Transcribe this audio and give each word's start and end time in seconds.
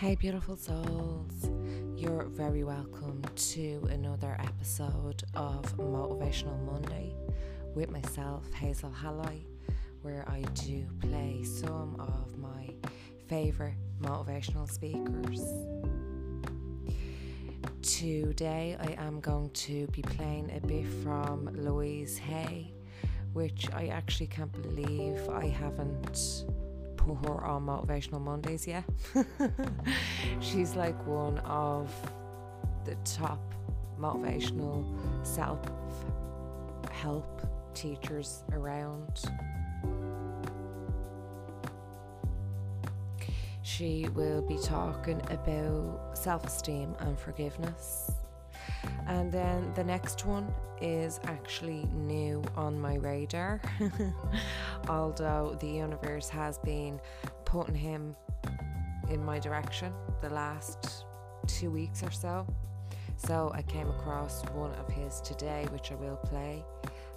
Hey, 0.00 0.14
beautiful 0.14 0.56
souls. 0.56 1.50
You're 1.94 2.24
very 2.24 2.64
welcome 2.64 3.22
to 3.36 3.86
another 3.90 4.34
episode 4.40 5.22
of 5.34 5.76
Motivational 5.76 6.58
Monday 6.64 7.12
with 7.74 7.90
myself, 7.90 8.50
Hazel 8.54 8.90
Halloy, 8.90 9.40
where 10.00 10.26
I 10.26 10.40
do 10.54 10.86
play 11.02 11.44
some 11.44 12.00
of 12.00 12.38
my 12.38 12.70
favourite 13.28 13.76
motivational 14.00 14.70
speakers. 14.70 15.44
Today, 17.82 18.78
I 18.80 18.92
am 19.06 19.20
going 19.20 19.50
to 19.50 19.86
be 19.88 20.00
playing 20.00 20.50
a 20.56 20.66
bit 20.66 20.86
from 21.02 21.50
Louise 21.52 22.16
Hay, 22.16 22.72
which 23.34 23.68
I 23.74 23.88
actually 23.88 24.28
can't 24.28 24.50
believe 24.62 25.28
I 25.28 25.48
haven't 25.48 26.46
put 27.00 27.28
her 27.28 27.44
on 27.44 27.66
Motivational 27.66 28.20
Mondays 28.20 28.66
yeah. 28.66 28.82
She's 30.40 30.74
like 30.76 31.06
one 31.06 31.38
of 31.38 31.90
the 32.84 32.94
top 33.04 33.40
motivational 33.98 34.84
self 35.22 35.60
help 36.90 37.46
teachers 37.74 38.44
around. 38.52 39.22
She 43.62 44.08
will 44.14 44.42
be 44.42 44.58
talking 44.58 45.20
about 45.30 46.10
self 46.14 46.44
esteem 46.44 46.94
and 47.00 47.18
forgiveness. 47.18 48.10
And 49.06 49.32
then 49.32 49.72
the 49.74 49.84
next 49.84 50.24
one 50.24 50.52
is 50.80 51.20
actually 51.24 51.86
new 51.92 52.42
on 52.56 52.80
my 52.80 52.94
radar, 52.96 53.60
although 54.88 55.56
the 55.60 55.68
universe 55.68 56.28
has 56.28 56.58
been 56.58 57.00
putting 57.44 57.74
him 57.74 58.16
in 59.10 59.24
my 59.24 59.38
direction 59.38 59.92
the 60.22 60.30
last 60.30 61.04
two 61.46 61.70
weeks 61.70 62.02
or 62.02 62.10
so. 62.10 62.46
So 63.16 63.50
I 63.54 63.62
came 63.62 63.88
across 63.90 64.42
one 64.54 64.72
of 64.72 64.88
his 64.88 65.20
today, 65.20 65.66
which 65.70 65.92
I 65.92 65.96
will 65.96 66.16
play, 66.16 66.64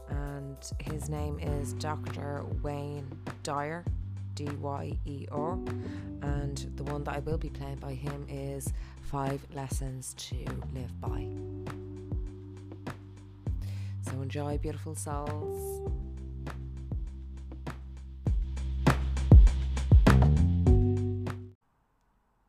and 0.10 0.58
his 0.80 1.10
name 1.10 1.40
is 1.40 1.74
Dr. 1.74 2.44
Wayne 2.62 3.08
Dyer. 3.44 3.86
D 4.36 4.48
Y 4.62 4.98
E 5.06 5.28
R, 5.32 5.54
and 6.22 6.72
the 6.76 6.84
one 6.84 7.04
that 7.04 7.16
I 7.16 7.20
will 7.20 7.38
be 7.38 7.50
playing 7.50 7.78
by 7.78 7.94
him 7.94 8.26
is 8.30 8.72
Five 9.02 9.46
Lessons 9.54 10.14
to 10.18 10.36
Live 10.74 11.00
By. 11.00 11.28
So 14.02 14.22
enjoy, 14.22 14.58
beautiful 14.58 14.96
souls. 14.96 15.90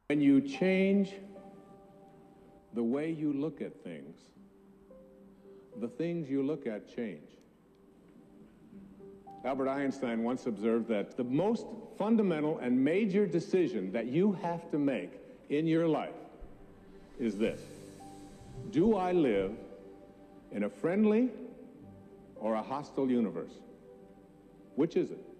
When 0.09 0.21
you 0.21 0.41
change 0.41 1.13
the 2.75 2.83
way 2.83 3.11
you 3.11 3.33
look 3.33 3.61
at 3.61 3.83
things, 3.83 4.17
the 5.81 5.89
things 5.89 6.31
you 6.31 6.43
look 6.43 6.67
at 6.67 6.95
change. 6.95 7.31
Albert 9.45 9.69
Einstein 9.69 10.23
once 10.23 10.47
observed 10.47 10.89
that 10.89 11.17
the 11.17 11.25
most 11.25 11.67
fundamental 11.99 12.59
and 12.59 12.83
major 12.83 13.27
decision 13.27 13.93
that 13.93 14.07
you 14.07 14.33
have 14.33 14.71
to 14.71 14.79
make 14.79 15.13
in 15.51 15.67
your 15.67 15.87
life 15.87 16.15
is 17.19 17.37
this 17.37 17.61
Do 18.71 18.97
I 18.97 19.13
live 19.13 19.53
in 20.51 20.65
a 20.65 20.71
friendly 20.71 21.31
or 22.37 22.55
a 22.55 22.63
hostile 22.63 23.11
universe? 23.11 23.53
Which 24.77 24.97
is 24.97 25.11
it? 25.11 25.34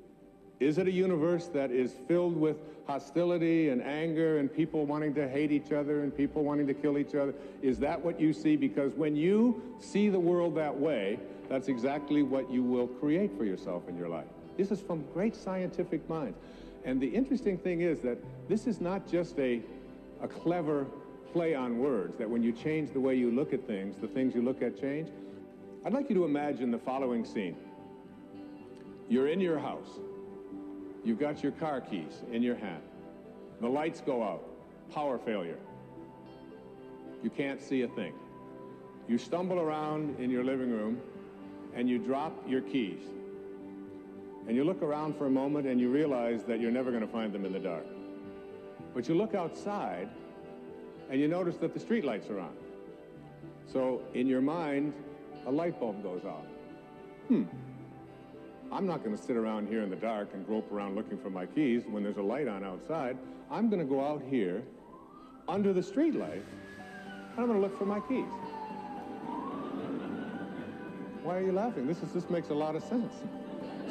Is 0.61 0.79
it 0.79 0.87
a 0.87 0.93
universe 0.93 1.49
that 1.49 1.71
is 1.71 1.95
filled 2.07 2.37
with 2.37 2.57
hostility 2.87 3.71
and 3.71 3.83
anger 3.83 4.39
and 4.39 4.53
people 4.53 4.87
wanting 4.87 5.15
to 5.15 5.29
hate 5.29 5.51
each 5.51 5.73
other 5.73 6.03
and 6.03 6.17
people 6.17 6.45
wanting 6.45 6.67
to 6.67 6.75
kill 6.75 6.99
each 6.99 7.15
other? 7.15 7.35
Is 7.63 7.79
that 7.81 8.03
what 8.03 8.21
you 8.21 8.33
see? 8.33 8.57
Because 8.57 8.93
when 8.95 9.17
you 9.17 9.63
see 9.81 10.09
the 10.09 10.21
world 10.21 10.55
that 10.57 10.75
way, 10.75 11.19
that's 11.49 11.69
exactly 11.69 12.23
what 12.23 12.51
you 12.51 12.63
will 12.63 12.87
create 12.87 13.37
for 13.37 13.45
yourself 13.45 13.89
in 13.89 13.97
your 13.97 14.09
life. 14.09 14.27
This 14.57 14.71
is 14.71 14.81
from 14.81 15.05
great 15.13 15.35
scientific 15.35 16.09
minds. 16.09 16.39
And 16.85 17.01
the 17.01 17.09
interesting 17.09 17.59
thing 17.59 17.81
is 17.81 18.01
that 18.01 18.19
this 18.49 18.67
is 18.67 18.81
not 18.81 19.11
just 19.11 19.39
a, 19.39 19.61
a 20.23 20.29
clever 20.29 20.87
play 21.33 21.55
on 21.55 21.79
words, 21.79 22.17
that 22.19 22.31
when 22.31 22.43
you 22.43 22.53
change 22.53 22.93
the 22.93 23.01
way 23.01 23.17
you 23.17 23.31
look 23.31 23.53
at 23.53 23.67
things, 23.67 23.97
the 24.01 24.07
things 24.07 24.35
you 24.35 24.43
look 24.43 24.63
at 24.63 24.81
change. 24.81 25.09
I'd 25.85 25.93
like 25.93 26.09
you 26.09 26.15
to 26.15 26.25
imagine 26.25 26.71
the 26.71 26.79
following 26.79 27.25
scene. 27.25 27.57
You're 29.09 29.29
in 29.29 29.41
your 29.41 29.59
house. 29.59 29.99
You've 31.05 31.19
got 31.21 31.43
your 31.43 31.53
car 31.53 31.81
keys 31.81 32.23
in 32.33 32.43
your 32.43 32.57
hand. 32.57 32.83
The 33.61 33.69
lights 33.69 34.01
go 34.01 34.23
out. 34.23 34.43
Power 34.93 35.19
failure. 35.19 35.59
You 37.23 37.31
can't 37.31 37.61
see 37.61 37.83
a 37.83 37.89
thing. 37.89 38.15
You 39.07 39.19
stumble 39.19 39.61
around 39.61 40.19
in 40.19 40.31
your 40.31 40.45
living 40.45 40.71
room 40.71 41.01
and 41.75 41.89
you 41.89 41.99
drop 41.99 42.33
your 42.49 42.63
keys. 42.63 43.01
And 44.47 44.57
you 44.57 44.65
look 44.65 44.83
around 44.83 45.17
for 45.17 45.27
a 45.27 45.31
moment 45.31 45.67
and 45.67 45.81
you 45.81 45.91
realize 45.91 46.45
that 46.45 46.61
you're 46.61 46.71
never 46.71 46.91
going 46.91 47.03
to 47.03 47.13
find 47.13 47.33
them 47.33 47.45
in 47.45 47.53
the 47.53 47.59
dark. 47.59 47.87
But 48.95 49.09
you 49.09 49.15
look 49.15 49.35
outside 49.35 50.09
and 51.11 51.21
you 51.21 51.29
notice 51.29 51.57
that 51.57 51.75
the 51.75 51.81
street 51.81 52.05
lights 52.05 52.29
are 52.31 52.41
on. 52.41 52.55
So 53.71 54.03
in 54.15 54.27
your 54.27 54.41
mind, 54.41 54.93
a 55.47 55.51
light 55.51 55.79
bulb 55.81 56.03
goes 56.03 56.25
off. 56.25 56.47
Hmm. 57.29 57.45
I'm 58.75 58.89
not 58.89 59.05
going 59.05 59.17
to 59.17 59.23
sit 59.23 59.37
around 59.37 59.69
here 59.69 59.83
in 59.83 59.91
the 59.91 59.95
dark 59.95 60.31
and 60.35 60.45
grope 60.45 60.73
around 60.73 60.97
looking 60.97 61.17
for 61.17 61.31
my 61.31 61.47
keys 61.47 61.85
when 61.89 62.03
there's 62.03 62.17
a 62.17 62.23
light 62.23 62.49
on 62.49 62.65
outside. 62.65 63.17
I'm 63.49 63.71
going 63.71 63.79
to 63.79 63.87
go 63.87 64.05
out 64.05 64.21
here 64.29 64.65
under 65.47 65.73
the 65.73 65.83
street 65.83 66.17
light 66.17 66.43
and 67.37 67.39
I'm 67.39 67.47
going 67.47 67.61
to 67.61 67.65
look 67.65 67.79
for 67.79 67.87
my 67.87 68.01
keys. 68.01 68.27
Why 71.23 71.37
are 71.37 71.43
you 71.43 71.53
laughing? 71.53 71.87
This, 71.87 72.03
is, 72.03 72.11
this 72.11 72.29
makes 72.29 72.49
a 72.49 72.55
lot 72.55 72.75
of 72.75 72.83
sense. 72.83 73.15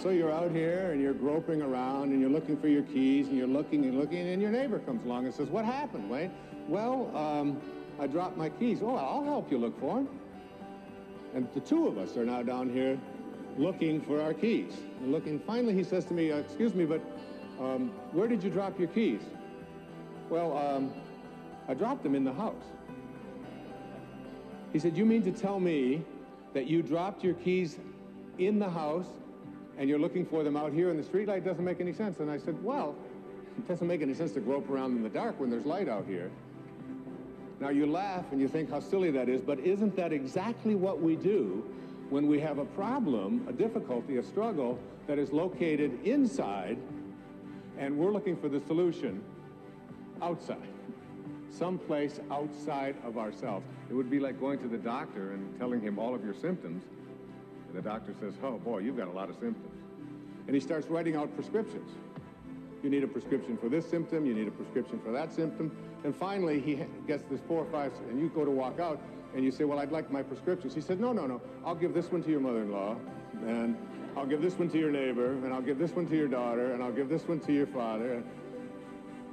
So 0.01 0.09
you're 0.09 0.33
out 0.33 0.51
here 0.51 0.91
and 0.91 1.01
you're 1.01 1.13
groping 1.13 1.61
around 1.61 2.11
and 2.11 2.19
you're 2.19 2.29
looking 2.29 2.57
for 2.57 2.67
your 2.67 2.83
keys 2.83 3.27
and 3.27 3.37
you're 3.37 3.47
looking 3.47 3.85
and 3.85 3.97
looking 3.97 4.27
and 4.27 4.41
your 4.41 4.51
neighbor 4.51 4.79
comes 4.79 5.05
along 5.05 5.25
and 5.25 5.33
says, 5.33 5.47
what 5.47 5.63
happened, 5.63 6.09
Wayne? 6.09 6.33
Well, 6.67 7.09
um, 7.15 7.61
I 8.01 8.07
dropped 8.07 8.35
my 8.35 8.49
keys. 8.49 8.79
Oh, 8.81 8.97
I'll 8.97 9.23
help 9.23 9.49
you 9.49 9.59
look 9.59 9.79
for 9.79 9.95
them. 9.95 10.09
And 11.33 11.47
the 11.53 11.61
two 11.61 11.87
of 11.87 11.97
us 11.97 12.17
are 12.17 12.25
now 12.25 12.43
down 12.43 12.69
here 12.69 12.99
looking 13.57 14.01
for 14.01 14.21
our 14.21 14.33
keys. 14.33 14.73
And 15.01 15.11
looking, 15.11 15.39
finally 15.39 15.73
he 15.73 15.83
says 15.83 16.05
to 16.05 16.13
me, 16.13 16.31
uh, 16.31 16.37
excuse 16.37 16.73
me, 16.73 16.85
but 16.85 17.01
um, 17.59 17.91
where 18.11 18.27
did 18.27 18.43
you 18.43 18.49
drop 18.49 18.79
your 18.79 18.87
keys? 18.89 19.21
Well, 20.29 20.57
um, 20.57 20.93
I 21.67 21.73
dropped 21.73 22.03
them 22.03 22.15
in 22.15 22.23
the 22.23 22.33
house. 22.33 22.63
He 24.71 24.79
said, 24.79 24.97
you 24.97 25.05
mean 25.05 25.21
to 25.23 25.31
tell 25.31 25.59
me 25.59 26.03
that 26.53 26.67
you 26.67 26.81
dropped 26.81 27.23
your 27.23 27.35
keys 27.35 27.77
in 28.39 28.59
the 28.59 28.69
house 28.69 29.07
and 29.77 29.89
you're 29.89 29.99
looking 29.99 30.25
for 30.25 30.43
them 30.43 30.55
out 30.55 30.71
here 30.71 30.89
in 30.89 30.97
the 30.97 31.03
streetlight 31.03 31.43
doesn't 31.43 31.63
make 31.63 31.79
any 31.79 31.93
sense. 31.93 32.19
And 32.19 32.29
I 32.29 32.37
said, 32.37 32.61
well, 32.63 32.95
it 33.57 33.67
doesn't 33.67 33.87
make 33.87 34.01
any 34.01 34.13
sense 34.13 34.31
to 34.33 34.39
grope 34.39 34.69
around 34.69 34.95
in 34.95 35.03
the 35.03 35.09
dark 35.09 35.39
when 35.39 35.49
there's 35.49 35.65
light 35.65 35.87
out 35.87 36.05
here. 36.07 36.31
Now 37.59 37.69
you 37.69 37.85
laugh 37.85 38.25
and 38.31 38.41
you 38.41 38.47
think 38.47 38.69
how 38.69 38.79
silly 38.79 39.11
that 39.11 39.29
is, 39.29 39.41
but 39.41 39.59
isn't 39.59 39.95
that 39.95 40.11
exactly 40.11 40.75
what 40.75 41.01
we 41.01 41.15
do 41.15 41.63
when 42.13 42.27
we 42.27 42.39
have 42.39 42.59
a 42.59 42.65
problem, 42.65 43.43
a 43.49 43.51
difficulty, 43.51 44.17
a 44.17 44.23
struggle 44.23 44.77
that 45.07 45.17
is 45.17 45.31
located 45.31 45.97
inside 46.03 46.77
and 47.79 47.97
we're 47.97 48.11
looking 48.11 48.37
for 48.37 48.47
the 48.47 48.59
solution 48.67 49.19
outside, 50.21 50.69
someplace 51.49 52.19
outside 52.29 52.95
of 53.03 53.17
ourselves. 53.17 53.65
It 53.89 53.95
would 53.95 54.11
be 54.11 54.19
like 54.19 54.39
going 54.39 54.59
to 54.59 54.67
the 54.67 54.77
doctor 54.77 55.31
and 55.31 55.57
telling 55.57 55.81
him 55.81 55.97
all 55.97 56.13
of 56.13 56.23
your 56.23 56.35
symptoms. 56.35 56.83
And 57.67 57.75
the 57.75 57.81
doctor 57.81 58.13
says, 58.19 58.35
oh 58.43 58.59
boy, 58.59 58.81
you've 58.81 58.97
got 58.97 59.07
a 59.07 59.11
lot 59.11 59.31
of 59.31 59.35
symptoms. 59.39 59.73
And 60.45 60.53
he 60.53 60.59
starts 60.59 60.85
writing 60.89 61.15
out 61.15 61.33
prescriptions. 61.33 61.89
You 62.83 62.89
need 62.89 63.03
a 63.03 63.07
prescription 63.07 63.57
for 63.57 63.69
this 63.69 63.89
symptom, 63.89 64.25
you 64.25 64.33
need 64.33 64.47
a 64.47 64.51
prescription 64.51 64.99
for 65.03 65.11
that 65.13 65.33
symptom. 65.33 65.71
And 66.03 66.13
finally, 66.13 66.59
he 66.59 66.83
gets 67.07 67.23
this 67.31 67.39
four 67.47 67.63
or 67.63 67.71
five, 67.71 67.93
and 68.09 68.19
you 68.19 68.27
go 68.27 68.43
to 68.43 68.51
walk 68.51 68.79
out, 68.79 69.01
and 69.33 69.43
you 69.43 69.51
say, 69.51 69.63
well, 69.63 69.79
I'd 69.79 69.91
like 69.91 70.11
my 70.11 70.21
prescriptions. 70.21 70.75
He 70.75 70.81
said, 70.81 70.99
no, 70.99 71.13
no, 71.13 71.25
no, 71.25 71.41
I'll 71.65 71.75
give 71.75 71.93
this 71.93 72.11
one 72.11 72.21
to 72.23 72.29
your 72.29 72.41
mother-in-law, 72.41 72.97
and 73.47 73.77
I'll 74.17 74.25
give 74.25 74.41
this 74.41 74.59
one 74.59 74.69
to 74.69 74.77
your 74.77 74.91
neighbor, 74.91 75.31
and 75.31 75.53
I'll 75.53 75.61
give 75.61 75.79
this 75.79 75.91
one 75.91 76.07
to 76.07 76.15
your 76.15 76.27
daughter, 76.27 76.73
and 76.73 76.83
I'll 76.83 76.91
give 76.91 77.07
this 77.07 77.25
one 77.27 77.39
to 77.41 77.53
your 77.53 77.67
father. 77.67 78.21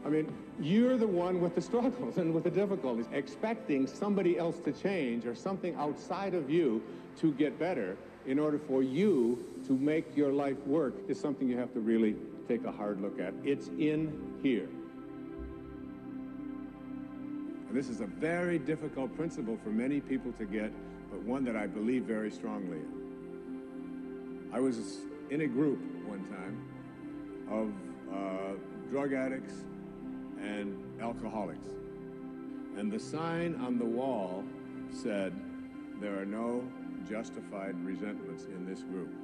I 0.07 0.09
mean, 0.09 0.33
you're 0.61 0.97
the 0.97 1.07
one 1.07 1.41
with 1.41 1.55
the 1.55 1.61
struggles 1.61 2.17
and 2.17 2.33
with 2.33 2.45
the 2.45 2.51
difficulties. 2.51 3.07
Expecting 3.13 3.87
somebody 3.87 4.39
else 4.39 4.59
to 4.61 4.73
change 4.73 5.27
or 5.27 5.35
something 5.35 5.75
outside 5.75 6.33
of 6.35 6.49
you 6.49 6.83
to 7.19 7.33
get 7.33 7.59
better 7.59 7.99
in 8.27 8.39
order 8.39 8.59
for 8.59 8.83
you 8.83 9.45
to 9.67 9.73
make 9.75 10.17
your 10.17 10.33
life 10.33 10.59
work 10.67 10.95
is 11.09 11.21
something 11.21 11.49
you 11.49 11.59
have 11.59 11.75
to 11.75 11.81
really 11.81 12.17
take 12.51 12.65
a 12.65 12.73
hard 12.73 13.01
look 13.01 13.21
at. 13.21 13.33
It's 13.45 13.69
in 13.69 14.39
here. 14.43 14.69
And 17.69 17.77
this 17.77 17.89
is 17.89 18.01
a 18.01 18.07
very 18.07 18.59
difficult 18.59 19.15
principle 19.15 19.57
for 19.63 19.69
many 19.69 20.01
people 20.01 20.33
to 20.33 20.45
get, 20.45 20.73
but 21.13 21.21
one 21.23 21.45
that 21.45 21.55
I 21.55 21.69
believe 21.69 22.03
very 22.03 22.31
strongly 22.33 22.79
in. 22.79 24.51
I 24.53 24.59
was 24.59 24.99
in 25.31 25.43
a 25.43 25.47
group 25.47 25.79
one 26.07 26.25
time 26.25 26.67
of 27.49 27.73
uh, 28.13 28.57
drug 28.91 29.13
addicts 29.13 29.55
and 30.41 30.77
alcoholics. 31.01 31.69
And 32.77 32.91
the 32.91 32.99
sign 32.99 33.55
on 33.65 33.79
the 33.79 33.85
wall 33.85 34.43
said, 34.91 35.33
There 36.01 36.19
are 36.19 36.27
no 36.27 36.65
justified 37.09 37.77
resentments 37.85 38.47
in 38.47 38.67
this 38.67 38.81
group. 38.83 39.15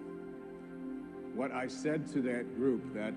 What 1.36 1.52
I 1.52 1.66
said 1.68 2.10
to 2.14 2.22
that 2.22 2.56
group 2.56 2.94
that, 2.94 3.12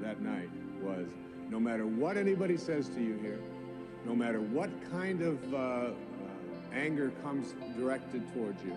that 0.00 0.22
night 0.22 0.48
was, 0.80 1.08
no 1.50 1.58
matter 1.58 1.88
what 1.88 2.16
anybody 2.16 2.56
says 2.56 2.88
to 2.90 3.02
you 3.02 3.18
here, 3.20 3.40
no 4.06 4.14
matter 4.14 4.40
what 4.40 4.70
kind 4.92 5.20
of 5.22 5.52
uh, 5.52 5.56
uh, 5.56 5.92
anger 6.72 7.10
comes 7.24 7.56
directed 7.76 8.32
towards 8.32 8.62
you, 8.62 8.76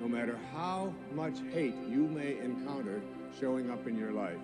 no 0.00 0.06
matter 0.06 0.38
how 0.52 0.94
much 1.14 1.38
hate 1.52 1.74
you 1.88 2.06
may 2.06 2.38
encounter 2.38 3.02
showing 3.40 3.72
up 3.72 3.88
in 3.88 3.98
your 3.98 4.12
life, 4.12 4.38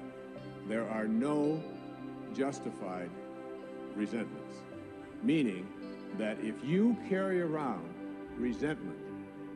there 0.69 0.91
are 0.91 1.06
no 1.06 1.62
justified 2.35 3.11
resentments. 3.94 4.56
Meaning 5.23 5.69
that 6.19 6.37
if 6.41 6.56
you 6.64 6.96
carry 7.08 7.41
around 7.43 7.94
resentment 8.37 8.99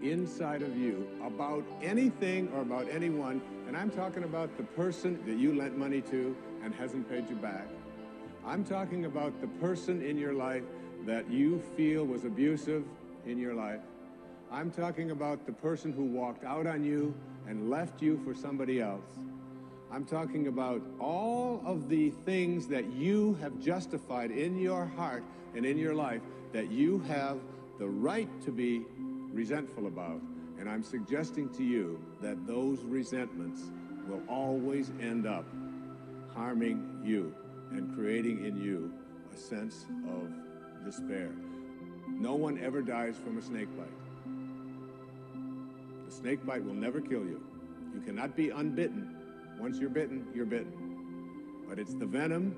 inside 0.00 0.62
of 0.62 0.76
you 0.76 1.08
about 1.24 1.64
anything 1.82 2.48
or 2.54 2.60
about 2.60 2.88
anyone, 2.88 3.42
and 3.68 3.76
I'm 3.76 3.90
talking 3.90 4.24
about 4.24 4.56
the 4.56 4.62
person 4.62 5.22
that 5.26 5.36
you 5.36 5.54
lent 5.54 5.76
money 5.76 6.00
to 6.00 6.34
and 6.64 6.74
hasn't 6.74 7.06
paid 7.06 7.28
you 7.28 7.36
back, 7.36 7.68
I'm 8.46 8.64
talking 8.64 9.04
about 9.04 9.38
the 9.42 9.46
person 9.46 10.00
in 10.00 10.16
your 10.16 10.32
life 10.32 10.62
that 11.04 11.30
you 11.30 11.62
feel 11.76 12.06
was 12.06 12.24
abusive 12.24 12.82
in 13.26 13.38
your 13.38 13.54
life. 13.54 13.82
I'm 14.50 14.70
talking 14.70 15.10
about 15.10 15.44
the 15.44 15.52
person 15.52 15.92
who 15.92 16.04
walked 16.04 16.44
out 16.44 16.66
on 16.66 16.82
you 16.82 17.14
and 17.46 17.68
left 17.68 18.00
you 18.00 18.18
for 18.24 18.34
somebody 18.34 18.80
else. 18.80 19.04
I'm 19.92 20.06
talking 20.06 20.46
about 20.46 20.80
all 20.98 21.62
of 21.66 21.90
the 21.90 22.08
things 22.24 22.68
that 22.68 22.90
you 22.94 23.34
have 23.42 23.60
justified 23.60 24.30
in 24.30 24.58
your 24.58 24.86
heart 24.86 25.24
and 25.54 25.66
in 25.66 25.76
your 25.76 25.94
life 25.94 26.22
that 26.54 26.70
you 26.70 27.00
have 27.00 27.38
the 27.78 27.88
right 27.88 28.30
to 28.46 28.50
be 28.50 28.86
resentful 29.30 29.88
about. 29.88 30.22
And 30.58 30.68
I'm 30.68 30.82
suggesting 30.82 31.48
to 31.50 31.64
you 31.64 32.00
that 32.20 32.46
those 32.46 32.80
resentments 32.82 33.62
will 34.08 34.22
always 34.28 34.90
end 35.00 35.26
up 35.26 35.44
harming 36.34 37.00
you 37.04 37.34
and 37.70 37.94
creating 37.94 38.44
in 38.44 38.56
you 38.56 38.92
a 39.32 39.36
sense 39.36 39.86
of 40.08 40.28
despair. 40.84 41.30
No 42.08 42.34
one 42.34 42.58
ever 42.58 42.82
dies 42.82 43.16
from 43.16 43.38
a 43.38 43.42
snake 43.42 43.68
bite. 43.76 43.86
The 46.06 46.14
snake 46.14 46.44
bite 46.46 46.64
will 46.64 46.74
never 46.74 47.00
kill 47.00 47.24
you. 47.24 47.40
You 47.94 48.00
cannot 48.00 48.34
be 48.34 48.48
unbitten. 48.48 49.14
Once 49.60 49.78
you're 49.78 49.90
bitten, 49.90 50.26
you're 50.34 50.46
bitten. 50.46 50.72
But 51.68 51.78
it's 51.78 51.94
the 51.94 52.06
venom 52.06 52.56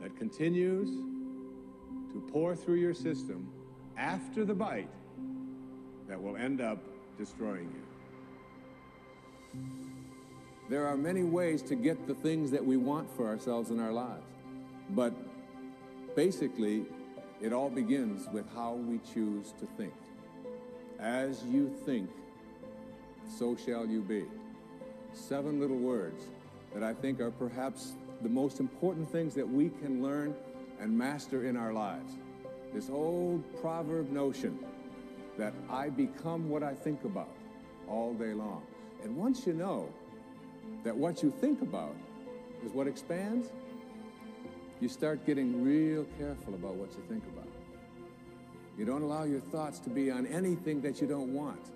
that 0.00 0.16
continues 0.16 0.88
to 2.12 2.20
pour 2.32 2.56
through 2.56 2.76
your 2.76 2.94
system 2.94 3.48
after 3.96 4.44
the 4.44 4.54
bite 4.54 4.90
that 6.08 6.20
will 6.20 6.36
end 6.36 6.60
up 6.60 6.78
destroying 7.18 7.70
you. 7.72 9.60
There 10.68 10.86
are 10.86 10.96
many 10.96 11.22
ways 11.22 11.62
to 11.62 11.74
get 11.74 12.06
the 12.06 12.14
things 12.14 12.50
that 12.50 12.64
we 12.64 12.76
want 12.76 13.10
for 13.14 13.26
ourselves 13.26 13.70
in 13.70 13.80
our 13.80 13.92
lives. 13.92 14.24
But 14.90 15.12
basically, 16.16 16.86
it 17.40 17.52
all 17.52 17.68
begins 17.68 18.28
with 18.32 18.46
how 18.54 18.74
we 18.74 19.00
choose 19.12 19.52
to 19.60 19.66
think. 19.76 19.92
As 20.98 21.44
you 21.44 21.74
think, 21.84 22.08
so 23.38 23.56
shall 23.56 23.86
you 23.86 24.00
be. 24.00 24.24
Seven 25.12 25.60
little 25.60 25.76
words 25.76 26.24
that 26.72 26.82
I 26.82 26.94
think 26.94 27.20
are 27.20 27.30
perhaps 27.30 27.92
the 28.22 28.28
most 28.28 28.60
important 28.60 29.10
things 29.10 29.34
that 29.34 29.48
we 29.48 29.68
can 29.68 30.02
learn 30.02 30.34
and 30.80 30.96
master 30.96 31.46
in 31.46 31.56
our 31.56 31.72
lives. 31.72 32.14
This 32.72 32.88
old 32.88 33.42
proverb 33.60 34.10
notion 34.10 34.58
that 35.38 35.54
I 35.70 35.88
become 35.88 36.48
what 36.48 36.62
I 36.62 36.74
think 36.74 37.04
about 37.04 37.30
all 37.88 38.14
day 38.14 38.32
long. 38.32 38.62
And 39.02 39.16
once 39.16 39.46
you 39.46 39.52
know 39.52 39.88
that 40.84 40.96
what 40.96 41.22
you 41.22 41.30
think 41.30 41.62
about 41.62 41.94
is 42.64 42.72
what 42.72 42.86
expands, 42.86 43.50
you 44.80 44.88
start 44.88 45.24
getting 45.26 45.62
real 45.62 46.04
careful 46.18 46.54
about 46.54 46.74
what 46.74 46.92
you 46.92 47.02
think 47.08 47.24
about. 47.32 47.48
You 48.78 48.84
don't 48.84 49.02
allow 49.02 49.24
your 49.24 49.40
thoughts 49.40 49.78
to 49.80 49.90
be 49.90 50.10
on 50.10 50.26
anything 50.26 50.80
that 50.82 51.00
you 51.00 51.06
don't 51.06 51.32
want 51.34 51.70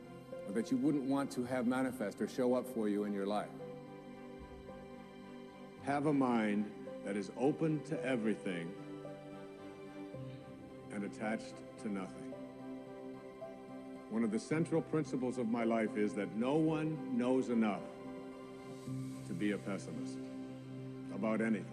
or 0.47 0.53
that 0.53 0.71
you 0.71 0.77
wouldn't 0.79 1.05
want 1.05 1.31
to 1.33 1.45
have 1.45 1.67
manifest 1.67 2.21
or 2.21 2.29
show 2.29 2.55
up 2.55 2.67
for 2.67 2.89
you 2.89 3.05
in 3.05 3.13
your 3.13 3.27
life. 3.27 3.49
Have 5.85 6.07
a 6.07 6.13
mind 6.13 6.71
that 7.05 7.17
is 7.17 7.31
open 7.39 7.81
to 7.85 8.05
everything 8.05 8.73
and 10.93 11.05
attached 11.05 11.55
to 11.83 11.93
nothing. 11.93 12.26
One 14.17 14.25
of 14.25 14.31
the 14.31 14.39
central 14.39 14.81
principles 14.81 15.37
of 15.37 15.51
my 15.51 15.65
life 15.65 15.99
is 15.99 16.15
that 16.15 16.35
no 16.37 16.55
one 16.55 16.97
knows 17.19 17.51
enough 17.51 17.83
to 19.29 19.35
be 19.35 19.51
a 19.51 19.59
pessimist 19.59 20.17
about 21.15 21.43
anything. 21.43 21.67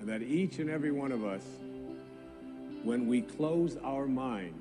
And 0.00 0.08
that 0.08 0.22
each 0.22 0.58
and 0.58 0.70
every 0.70 0.90
one 0.90 1.12
of 1.12 1.22
us, 1.22 1.42
when 2.82 3.06
we 3.06 3.20
close 3.20 3.76
our 3.84 4.06
mind 4.06 4.54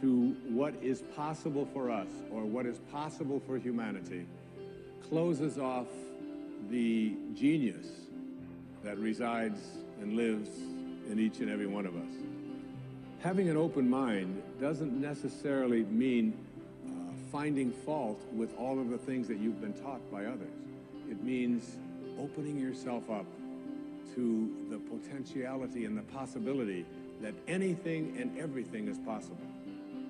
to 0.00 0.36
what 0.48 0.74
is 0.80 1.02
possible 1.16 1.68
for 1.72 1.90
us 1.90 2.10
or 2.30 2.44
what 2.44 2.66
is 2.66 2.78
possible 2.92 3.42
for 3.44 3.58
humanity, 3.58 4.24
closes 5.08 5.58
off 5.58 5.88
the 6.70 7.16
genius 7.34 7.88
that 8.84 8.96
resides 8.96 9.58
and 10.00 10.14
lives 10.14 10.50
in 11.10 11.18
each 11.18 11.40
and 11.40 11.50
every 11.50 11.66
one 11.66 11.84
of 11.84 11.96
us. 11.96 12.31
Having 13.22 13.50
an 13.50 13.56
open 13.56 13.88
mind 13.88 14.42
doesn't 14.60 15.00
necessarily 15.00 15.84
mean 15.84 16.36
uh, 16.84 17.12
finding 17.30 17.70
fault 17.70 18.20
with 18.32 18.52
all 18.58 18.80
of 18.80 18.90
the 18.90 18.98
things 18.98 19.28
that 19.28 19.38
you've 19.38 19.60
been 19.60 19.74
taught 19.74 20.00
by 20.10 20.24
others. 20.24 20.50
It 21.08 21.22
means 21.22 21.76
opening 22.18 22.58
yourself 22.58 23.08
up 23.08 23.26
to 24.16 24.66
the 24.68 24.78
potentiality 24.78 25.84
and 25.84 25.96
the 25.96 26.02
possibility 26.02 26.84
that 27.20 27.32
anything 27.46 28.16
and 28.18 28.36
everything 28.36 28.88
is 28.88 28.98
possible. 28.98 29.46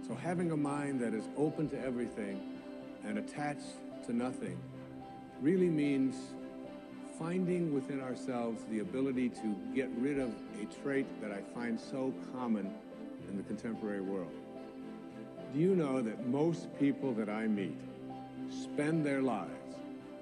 So 0.09 0.15
having 0.15 0.51
a 0.51 0.57
mind 0.57 0.99
that 1.01 1.13
is 1.13 1.29
open 1.37 1.69
to 1.69 1.79
everything 1.85 2.41
and 3.05 3.19
attached 3.19 3.77
to 4.07 4.17
nothing 4.17 4.59
really 5.43 5.69
means 5.69 6.17
finding 7.19 7.75
within 7.75 8.01
ourselves 8.01 8.65
the 8.71 8.79
ability 8.79 9.29
to 9.29 9.55
get 9.75 9.91
rid 9.99 10.19
of 10.19 10.31
a 10.63 10.65
trait 10.83 11.07
that 11.21 11.31
I 11.31 11.43
find 11.55 11.79
so 11.79 12.15
common 12.35 12.75
in 13.33 13.39
the 13.39 13.43
contemporary 13.45 14.03
world. 14.03 14.31
Do 15.55 15.59
you 15.59 15.75
know 15.75 16.03
that 16.03 16.27
most 16.27 16.69
people 16.79 17.13
that 17.15 17.29
I 17.29 17.47
meet 17.47 17.77
spend 18.51 19.05
their 19.05 19.23
lives 19.23 19.51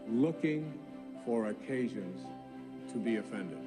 looking 0.08 0.72
for 1.24 1.48
occasions 1.48 2.24
to 2.92 2.98
be 2.98 3.16
offended? 3.16 3.58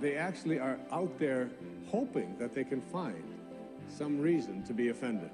They 0.00 0.16
actually 0.16 0.58
are 0.58 0.78
out 0.90 1.18
there 1.18 1.48
hoping 1.90 2.36
that 2.38 2.54
they 2.54 2.64
can 2.64 2.80
find 2.80 3.22
some 3.88 4.20
reason 4.20 4.64
to 4.64 4.72
be 4.72 4.88
offended. 4.88 5.30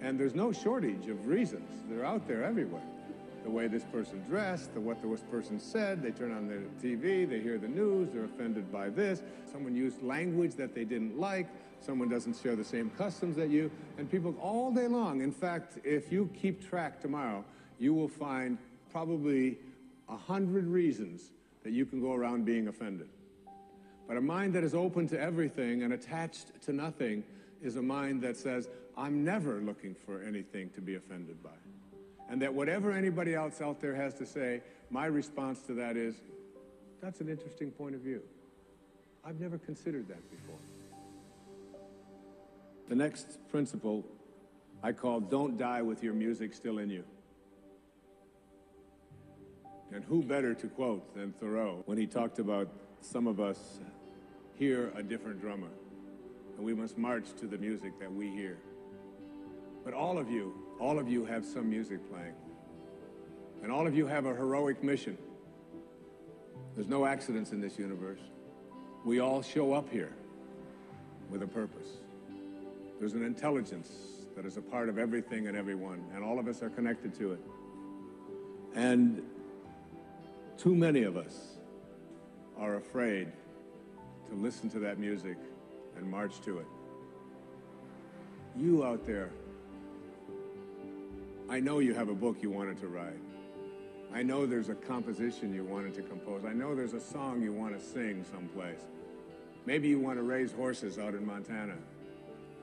And 0.00 0.20
there's 0.20 0.34
no 0.34 0.52
shortage 0.52 1.08
of 1.08 1.26
reasons. 1.26 1.82
They're 1.88 2.04
out 2.04 2.28
there 2.28 2.44
everywhere. 2.44 2.82
The 3.44 3.50
way 3.50 3.66
this 3.66 3.84
person 3.84 4.22
dressed, 4.28 4.74
the 4.74 4.80
what 4.80 5.02
this 5.02 5.22
person 5.30 5.58
said, 5.58 6.02
they 6.02 6.10
turn 6.10 6.32
on 6.32 6.48
their 6.48 6.62
TV, 6.82 7.28
they 7.28 7.40
hear 7.40 7.56
the 7.56 7.68
news, 7.68 8.10
they're 8.12 8.24
offended 8.24 8.70
by 8.70 8.90
this. 8.90 9.22
Someone 9.50 9.74
used 9.74 10.02
language 10.02 10.54
that 10.56 10.74
they 10.74 10.84
didn't 10.84 11.18
like, 11.18 11.48
someone 11.80 12.08
doesn't 12.08 12.36
share 12.36 12.56
the 12.56 12.64
same 12.64 12.90
customs 12.90 13.36
that 13.36 13.50
you, 13.50 13.70
and 13.98 14.10
people 14.10 14.34
all 14.40 14.72
day 14.72 14.86
long. 14.86 15.20
In 15.20 15.32
fact, 15.32 15.78
if 15.84 16.12
you 16.12 16.30
keep 16.40 16.68
track 16.68 17.00
tomorrow, 17.00 17.44
you 17.78 17.94
will 17.94 18.08
find 18.08 18.58
probably 18.90 19.58
a 20.08 20.16
hundred 20.16 20.66
reasons 20.66 21.30
that 21.62 21.72
you 21.72 21.86
can 21.86 22.00
go 22.00 22.12
around 22.12 22.44
being 22.44 22.68
offended. 22.68 23.08
But 24.06 24.16
a 24.16 24.20
mind 24.20 24.54
that 24.54 24.64
is 24.64 24.74
open 24.74 25.06
to 25.08 25.20
everything 25.20 25.82
and 25.82 25.92
attached 25.92 26.62
to 26.62 26.72
nothing 26.72 27.24
is 27.62 27.76
a 27.76 27.82
mind 27.82 28.22
that 28.22 28.36
says, 28.36 28.68
I'm 28.96 29.22
never 29.24 29.60
looking 29.60 29.94
for 29.94 30.22
anything 30.22 30.70
to 30.70 30.80
be 30.80 30.94
offended 30.94 31.42
by. 31.42 31.50
And 32.30 32.40
that 32.42 32.52
whatever 32.52 32.92
anybody 32.92 33.34
else 33.34 33.60
out 33.60 33.80
there 33.80 33.94
has 33.94 34.14
to 34.14 34.26
say, 34.26 34.62
my 34.90 35.06
response 35.06 35.60
to 35.62 35.74
that 35.74 35.96
is, 35.96 36.16
that's 37.02 37.20
an 37.20 37.28
interesting 37.28 37.70
point 37.70 37.94
of 37.94 38.00
view. 38.00 38.22
I've 39.24 39.40
never 39.40 39.58
considered 39.58 40.08
that 40.08 40.30
before. 40.30 40.58
The 42.88 42.94
next 42.94 43.38
principle 43.50 44.04
I 44.82 44.92
call 44.92 45.20
don't 45.20 45.58
die 45.58 45.82
with 45.82 46.02
your 46.02 46.14
music 46.14 46.54
still 46.54 46.78
in 46.78 46.88
you. 46.90 47.04
And 49.92 50.04
who 50.04 50.22
better 50.22 50.54
to 50.54 50.66
quote 50.68 51.14
than 51.14 51.32
Thoreau 51.32 51.82
when 51.86 51.98
he 51.98 52.06
talked 52.06 52.38
about 52.38 52.68
some 53.00 53.26
of 53.26 53.40
us 53.40 53.80
hear 54.54 54.92
a 54.96 55.02
different 55.02 55.40
drummer 55.40 55.70
and 56.56 56.64
we 56.64 56.74
must 56.74 56.98
march 56.98 57.24
to 57.38 57.46
the 57.46 57.56
music 57.58 57.98
that 58.00 58.12
we 58.12 58.28
hear. 58.28 58.58
But 59.84 59.94
all 59.94 60.18
of 60.18 60.30
you, 60.30 60.52
all 60.80 60.98
of 60.98 61.08
you 61.08 61.24
have 61.24 61.44
some 61.44 61.70
music 61.70 62.00
playing. 62.10 62.34
And 63.62 63.72
all 63.72 63.86
of 63.86 63.94
you 63.94 64.06
have 64.06 64.26
a 64.26 64.34
heroic 64.34 64.82
mission. 64.82 65.16
There's 66.74 66.88
no 66.88 67.06
accidents 67.06 67.52
in 67.52 67.60
this 67.60 67.78
universe. 67.78 68.20
We 69.04 69.20
all 69.20 69.42
show 69.42 69.72
up 69.72 69.88
here 69.90 70.12
with 71.30 71.42
a 71.42 71.46
purpose. 71.46 71.88
There's 72.98 73.14
an 73.14 73.24
intelligence 73.24 73.90
that 74.34 74.44
is 74.44 74.56
a 74.56 74.62
part 74.62 74.88
of 74.88 74.98
everything 74.98 75.46
and 75.46 75.56
everyone, 75.56 76.04
and 76.14 76.24
all 76.24 76.38
of 76.38 76.48
us 76.48 76.62
are 76.62 76.70
connected 76.70 77.14
to 77.18 77.32
it. 77.32 77.40
And 78.74 79.22
too 80.56 80.74
many 80.74 81.04
of 81.04 81.16
us 81.16 81.58
are 82.58 82.76
afraid 82.76 83.32
to 84.28 84.34
listen 84.34 84.68
to 84.70 84.80
that 84.80 84.98
music 84.98 85.36
and 85.96 86.10
march 86.10 86.40
to 86.42 86.58
it. 86.58 86.66
You 88.56 88.84
out 88.84 89.06
there, 89.06 89.30
I 91.48 91.60
know 91.60 91.78
you 91.78 91.94
have 91.94 92.08
a 92.08 92.14
book 92.14 92.38
you 92.40 92.50
wanted 92.50 92.80
to 92.80 92.88
write. 92.88 93.20
I 94.12 94.22
know 94.22 94.46
there's 94.46 94.68
a 94.68 94.74
composition 94.74 95.54
you 95.54 95.64
wanted 95.64 95.94
to 95.94 96.02
compose. 96.02 96.44
I 96.44 96.52
know 96.52 96.74
there's 96.74 96.94
a 96.94 97.00
song 97.00 97.42
you 97.42 97.52
want 97.52 97.78
to 97.78 97.84
sing 97.84 98.24
someplace. 98.30 98.80
Maybe 99.66 99.88
you 99.88 100.00
want 100.00 100.18
to 100.18 100.22
raise 100.22 100.50
horses 100.50 100.98
out 100.98 101.14
in 101.14 101.24
Montana. 101.24 101.76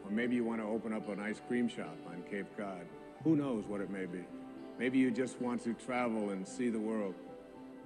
Or 0.06 0.12
maybe 0.12 0.36
you 0.36 0.44
want 0.44 0.62
to 0.62 0.68
open 0.68 0.94
up 0.94 1.10
an 1.10 1.20
ice 1.20 1.42
cream 1.48 1.68
shop 1.68 1.98
on 2.08 2.24
Cape 2.30 2.46
Cod. 2.58 2.86
Who 3.24 3.36
knows 3.36 3.66
what 3.66 3.82
it 3.82 3.90
may 3.90 4.06
be. 4.06 4.24
Maybe 4.78 5.00
you 5.00 5.10
just 5.10 5.42
want 5.42 5.64
to 5.64 5.74
travel 5.74 6.30
and 6.30 6.48
see 6.48 6.70
the 6.70 6.80
world. 6.80 7.16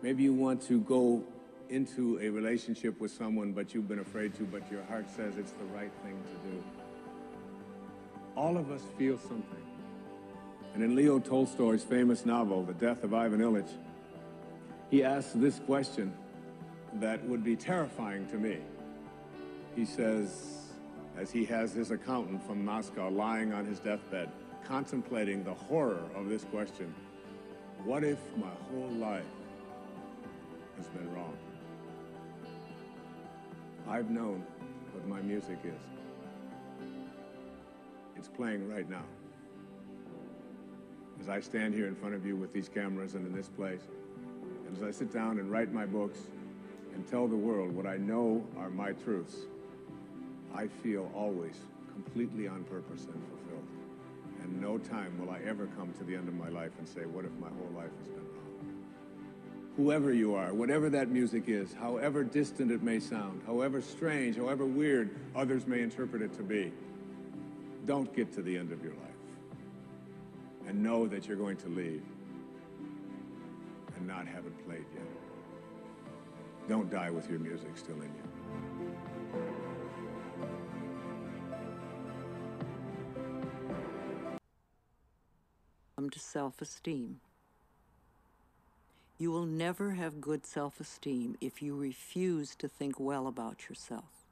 Maybe 0.01 0.23
you 0.23 0.33
want 0.33 0.61
to 0.63 0.81
go 0.81 1.23
into 1.69 2.19
a 2.19 2.29
relationship 2.29 2.99
with 2.99 3.11
someone, 3.11 3.51
but 3.51 3.73
you've 3.73 3.87
been 3.87 3.99
afraid 3.99 4.33
to, 4.35 4.43
but 4.43 4.69
your 4.71 4.83
heart 4.85 5.05
says 5.15 5.37
it's 5.37 5.51
the 5.51 5.65
right 5.65 5.91
thing 6.03 6.17
to 6.23 6.49
do. 6.49 6.63
All 8.35 8.57
of 8.57 8.71
us 8.71 8.81
feel 8.97 9.17
something. 9.19 9.63
And 10.73 10.83
in 10.83 10.95
Leo 10.95 11.19
Tolstoy's 11.19 11.83
famous 11.83 12.25
novel, 12.25 12.63
The 12.63 12.73
Death 12.73 13.03
of 13.03 13.13
Ivan 13.13 13.39
Ilyich, 13.39 13.69
he 14.89 15.03
asks 15.03 15.33
this 15.33 15.59
question 15.59 16.13
that 16.95 17.23
would 17.25 17.43
be 17.43 17.55
terrifying 17.55 18.25
to 18.27 18.37
me. 18.37 18.57
He 19.75 19.85
says, 19.85 20.68
as 21.19 21.31
he 21.31 21.43
has 21.43 21.73
his 21.73 21.91
accountant 21.91 22.41
from 22.47 22.63
Moscow 22.63 23.09
lying 23.09 23.51
on 23.51 23.65
his 23.65 23.79
deathbed, 23.79 24.29
contemplating 24.65 25.43
the 25.43 25.53
horror 25.53 26.01
of 26.15 26.29
this 26.29 26.45
question, 26.45 26.93
what 27.83 28.05
if 28.05 28.19
my 28.37 28.47
whole 28.71 28.91
life 28.91 29.25
has 30.77 30.87
been 30.87 31.13
wrong? 31.13 31.35
I've 33.89 34.09
known 34.09 34.45
what 34.93 35.07
my 35.07 35.21
music 35.21 35.57
is. 35.65 35.81
It's 38.15 38.29
playing 38.29 38.69
right 38.69 38.89
now. 38.89 39.03
As 41.19 41.27
I 41.27 41.41
stand 41.41 41.73
here 41.73 41.87
in 41.87 41.95
front 41.95 42.15
of 42.15 42.25
you 42.25 42.37
with 42.37 42.53
these 42.53 42.69
cameras 42.69 43.15
and 43.15 43.27
in 43.27 43.35
this 43.35 43.49
place, 43.49 43.81
and 44.65 44.77
as 44.77 44.83
I 44.83 44.91
sit 44.91 45.11
down 45.11 45.39
and 45.39 45.51
write 45.51 45.73
my 45.73 45.85
books 45.85 46.19
and 46.93 47.05
tell 47.09 47.27
the 47.27 47.35
world 47.35 47.75
what 47.75 47.85
I 47.85 47.97
know 47.97 48.45
are 48.57 48.69
my 48.69 48.93
truths, 48.93 49.35
I 50.55 50.67
feel 50.67 51.11
always 51.15 51.55
completely 51.93 52.47
on 52.47 52.63
purpose 52.63 53.05
and 53.05 53.21
fulfilled. 53.27 53.67
And 54.41 54.61
no 54.61 54.77
time 54.77 55.19
will 55.19 55.29
I 55.31 55.39
ever 55.45 55.67
come 55.77 55.91
to 55.93 56.03
the 56.03 56.15
end 56.15 56.27
of 56.27 56.33
my 56.33 56.49
life 56.49 56.71
and 56.79 56.87
say, 56.87 57.01
what 57.01 57.25
if 57.25 57.31
my 57.39 57.49
whole 57.49 57.71
life 57.75 57.91
has 57.99 58.07
been 58.07 58.17
wrong? 58.17 58.83
Whoever 59.75 60.13
you 60.13 60.35
are, 60.35 60.53
whatever 60.53 60.89
that 60.89 61.09
music 61.09 61.43
is, 61.47 61.73
however 61.73 62.23
distant 62.23 62.71
it 62.71 62.81
may 62.81 62.99
sound, 62.99 63.41
however 63.45 63.81
strange, 63.81 64.37
however 64.37 64.65
weird 64.65 65.09
others 65.35 65.67
may 65.67 65.81
interpret 65.81 66.21
it 66.21 66.33
to 66.33 66.43
be, 66.43 66.71
don't 67.85 68.13
get 68.15 68.31
to 68.33 68.41
the 68.41 68.57
end 68.57 68.71
of 68.71 68.83
your 68.83 68.93
life 68.93 69.09
and 70.67 70.81
know 70.83 71.07
that 71.07 71.27
you're 71.27 71.37
going 71.37 71.57
to 71.57 71.67
leave 71.69 72.03
and 73.95 74.07
not 74.07 74.27
have 74.27 74.45
it 74.45 74.65
played 74.65 74.85
yet. 74.93 75.07
Don't 76.67 76.89
die 76.91 77.09
with 77.09 77.29
your 77.29 77.39
music 77.39 77.75
still 77.75 77.95
in 77.95 78.03
you. 78.03 78.95
To 86.07 86.19
self-esteem. 86.19 87.19
You 89.17 89.31
will 89.31 89.47
never 89.47 89.95
have 89.95 90.21
good 90.21 90.45
self-esteem 90.45 91.35
if 91.41 91.63
you 91.63 91.75
refuse 91.75 92.55
to 92.57 92.67
think 92.67 92.99
well 92.99 93.25
about 93.25 93.67
yourself. 93.67 94.27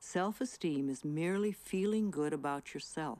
Self-esteem 0.00 0.88
is 0.88 1.04
merely 1.04 1.52
feeling 1.52 2.10
good 2.10 2.32
about 2.32 2.72
yourself. 2.72 3.18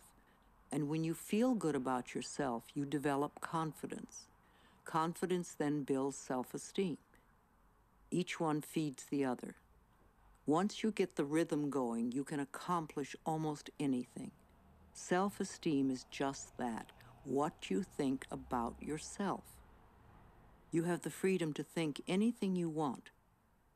And 0.73 0.89
when 0.89 1.05
you 1.05 1.15
feel 1.15 1.55
good 1.55 1.75
about 1.75 2.15
yourself, 2.15 2.65
you 2.75 2.85
develop 2.85 3.41
confidence. 3.41 4.27
Confidence 4.85 5.55
then 5.57 5.83
builds 5.83 6.17
self-esteem. 6.17 6.99
Each 8.11 8.41
one 8.41 8.63
feeds 8.63 9.05
the 9.05 9.25
other. 9.25 9.55
Once 10.47 10.83
you 10.83 10.91
get 10.91 11.17
the 11.17 11.25
rhythm 11.25 11.69
going, 11.69 12.11
you 12.11 12.25
can 12.25 12.41
accomplish 12.41 13.15
almost 13.27 13.69
anything. 13.79 14.31
Self-esteem 14.95 15.91
is 15.91 16.07
just 16.11 16.57
that, 16.57 16.91
what 17.29 17.71
you 17.71 17.83
think 17.83 18.27
about 18.31 18.75
yourself. 18.81 19.43
You 20.71 20.85
have 20.85 21.03
the 21.03 21.11
freedom 21.11 21.53
to 21.55 21.63
think 21.63 22.01
anything 22.09 22.57
you 22.57 22.69
want. 22.69 23.11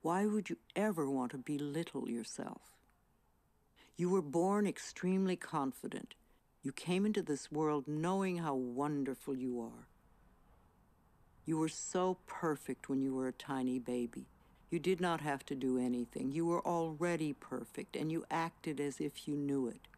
Why 0.00 0.26
would 0.26 0.48
you 0.48 0.56
ever 0.74 1.08
want 1.08 1.32
to 1.32 1.38
belittle 1.38 2.08
yourself? 2.08 2.62
You 3.96 4.08
were 4.08 4.22
born 4.22 4.66
extremely 4.66 5.36
confident. 5.36 6.14
You 6.62 6.72
came 6.72 7.04
into 7.04 7.22
this 7.22 7.52
world 7.52 7.84
knowing 7.86 8.38
how 8.38 8.54
wonderful 8.54 9.36
you 9.36 9.60
are. 9.60 9.86
You 11.44 11.58
were 11.58 11.68
so 11.68 12.18
perfect 12.26 12.88
when 12.88 13.02
you 13.02 13.14
were 13.14 13.28
a 13.28 13.32
tiny 13.32 13.78
baby. 13.78 14.26
You 14.70 14.78
did 14.78 15.00
not 15.00 15.20
have 15.20 15.44
to 15.46 15.54
do 15.54 15.78
anything. 15.78 16.32
You 16.32 16.46
were 16.46 16.64
already 16.66 17.34
perfect, 17.34 17.96
and 17.96 18.10
you 18.10 18.24
acted 18.30 18.80
as 18.80 19.00
if 19.00 19.28
you 19.28 19.36
knew 19.36 19.66
it. 19.66 19.88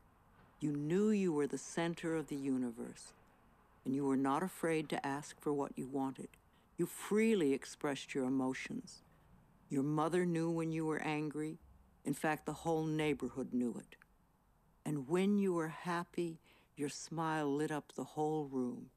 You 0.58 0.72
knew 0.72 1.10
you 1.10 1.32
were 1.32 1.46
the 1.46 1.58
center 1.58 2.16
of 2.16 2.28
the 2.28 2.36
universe, 2.36 3.12
and 3.84 3.94
you 3.94 4.04
were 4.04 4.16
not 4.16 4.42
afraid 4.42 4.88
to 4.88 5.06
ask 5.06 5.40
for 5.40 5.52
what 5.52 5.76
you 5.76 5.86
wanted. 5.86 6.28
You 6.76 6.86
freely 6.86 7.52
expressed 7.52 8.14
your 8.14 8.24
emotions. 8.24 9.02
Your 9.68 9.82
mother 9.82 10.24
knew 10.26 10.50
when 10.50 10.72
you 10.72 10.86
were 10.86 11.02
angry. 11.02 11.58
In 12.04 12.14
fact, 12.14 12.46
the 12.46 12.52
whole 12.52 12.84
neighborhood 12.84 13.52
knew 13.52 13.74
it. 13.78 13.96
And 14.84 15.08
when 15.08 15.38
you 15.38 15.54
were 15.54 15.68
happy, 15.68 16.40
your 16.76 16.88
smile 16.88 17.54
lit 17.54 17.70
up 17.70 17.92
the 17.92 18.04
whole 18.04 18.44
room. 18.50 18.90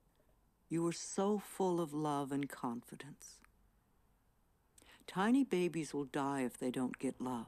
You 0.70 0.84
were 0.84 0.94
so 0.94 1.40
full 1.40 1.80
of 1.80 1.94
love 1.94 2.32
and 2.32 2.50
confidence. 2.50 3.42
Tiny 5.06 5.44
babies 5.46 5.94
will 5.94 6.06
die 6.06 6.42
if 6.42 6.58
they 6.58 6.72
don't 6.72 7.00
get 7.00 7.22
love. 7.22 7.48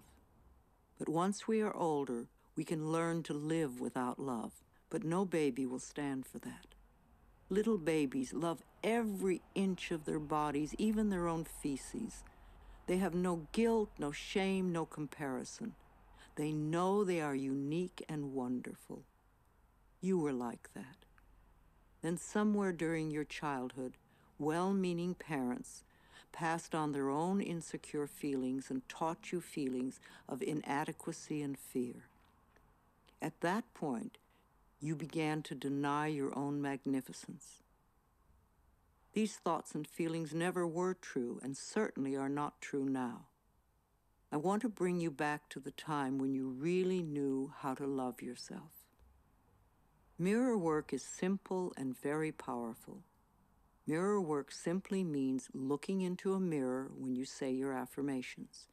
But 0.98 1.10
once 1.10 1.48
we 1.48 1.62
are 1.62 1.76
older, 1.76 2.28
we 2.56 2.64
can 2.64 2.92
learn 2.92 3.24
to 3.24 3.34
live 3.34 3.80
without 3.80 4.20
love, 4.20 4.54
but 4.90 5.04
no 5.04 5.26
baby 5.26 5.66
will 5.66 5.80
stand 5.80 6.26
for 6.26 6.40
that. 6.40 6.76
Little 7.52 7.80
babies 7.80 8.32
love 8.32 8.62
every 8.84 9.42
inch 9.56 9.90
of 9.90 10.06
their 10.06 10.20
bodies, 10.20 10.76
even 10.78 11.10
their 11.10 11.28
own 11.28 11.46
feces. 11.46 12.24
They 12.86 12.98
have 12.98 13.16
no 13.16 13.48
guilt, 13.52 13.90
no 13.98 14.12
shame, 14.12 14.72
no 14.72 14.86
comparison. 14.86 15.74
They 16.36 16.52
know 16.52 17.04
they 17.04 17.22
are 17.22 17.36
unique 17.36 18.06
and 18.08 18.34
wonderful. 18.34 19.04
You 20.00 20.20
were 20.20 20.32
like 20.32 20.70
that. 20.76 21.06
Then 22.02 22.18
somewhere 22.18 22.72
during 22.72 23.12
your 23.12 23.26
childhood, 23.26 23.98
well-meaning 24.38 25.16
parents 25.16 25.84
passed 26.32 26.76
on 26.76 26.92
their 26.92 27.10
own 27.10 27.42
insecure 27.42 28.08
feelings 28.08 28.70
and 28.70 28.88
taught 28.88 29.32
you 29.32 29.42
feelings 29.42 30.00
of 30.28 30.42
inadequacy 30.42 31.42
and 31.42 31.58
fear. 31.58 32.06
At 33.22 33.42
that 33.42 33.74
point, 33.74 34.18
you 34.80 34.96
began 34.96 35.42
to 35.44 35.56
deny 35.56 36.08
your 36.08 36.38
own 36.38 36.62
magnificence. 36.62 37.64
These 39.14 39.36
thoughts 39.36 39.76
and 39.76 39.88
feelings 39.88 40.34
never 40.34 40.66
were 40.66 40.94
true 40.94 41.40
and 41.44 41.58
certainly 41.58 42.16
are 42.16 42.30
not 42.30 42.62
true 42.62 42.86
now. 42.86 43.26
I 44.32 44.38
want 44.38 44.62
to 44.62 44.70
bring 44.70 45.02
you 45.02 45.10
back 45.10 45.50
to 45.50 45.60
the 45.60 45.72
time 45.72 46.20
when 46.20 46.34
you 46.34 46.48
really 46.48 47.02
knew 47.02 47.52
how 47.60 47.74
to 47.74 47.88
love 47.88 48.22
yourself. 48.22 48.86
Mirror 50.18 50.58
work 50.58 50.94
is 50.94 51.04
simple 51.04 51.74
and 51.76 52.00
very 52.00 52.32
powerful. 52.32 53.04
Mirror 53.88 54.22
work 54.22 54.52
simply 54.52 55.04
means 55.04 55.50
looking 55.54 56.02
into 56.02 56.34
a 56.34 56.40
mirror 56.40 56.92
when 56.96 57.16
you 57.16 57.26
say 57.26 57.52
your 57.52 57.74
affirmations. 57.74 58.68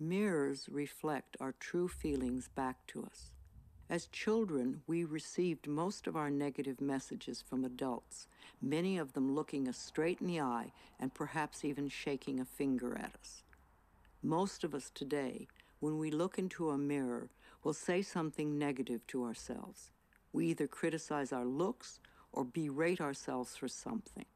Mirrors 0.00 0.68
reflect 0.70 1.36
our 1.38 1.52
true 1.52 1.88
feelings 1.88 2.48
back 2.48 2.86
to 2.86 3.02
us. 3.04 3.32
As 3.90 4.06
children, 4.06 4.82
we 4.86 5.04
received 5.04 5.66
most 5.66 6.06
of 6.06 6.14
our 6.14 6.28
negative 6.28 6.78
messages 6.78 7.42
from 7.42 7.64
adults, 7.64 8.28
many 8.60 8.98
of 8.98 9.14
them 9.14 9.34
looking 9.34 9.66
us 9.66 9.78
straight 9.78 10.20
in 10.20 10.26
the 10.26 10.40
eye 10.40 10.72
and 11.00 11.14
perhaps 11.14 11.64
even 11.64 11.88
shaking 11.88 12.38
a 12.38 12.44
finger 12.44 12.98
at 12.98 13.14
us. 13.18 13.42
Most 14.22 14.62
of 14.62 14.74
us 14.74 14.90
today, 14.94 15.48
when 15.80 15.98
we 15.98 16.10
look 16.10 16.38
into 16.38 16.68
a 16.68 16.76
mirror, 16.76 17.30
will 17.64 17.72
say 17.72 18.02
something 18.02 18.58
negative 18.58 19.06
to 19.06 19.24
ourselves. 19.24 19.90
We 20.34 20.48
either 20.48 20.66
criticize 20.66 21.32
our 21.32 21.46
looks 21.46 21.98
or 22.30 22.44
berate 22.44 23.00
ourselves 23.00 23.56
for 23.56 23.68
something. 23.68 24.26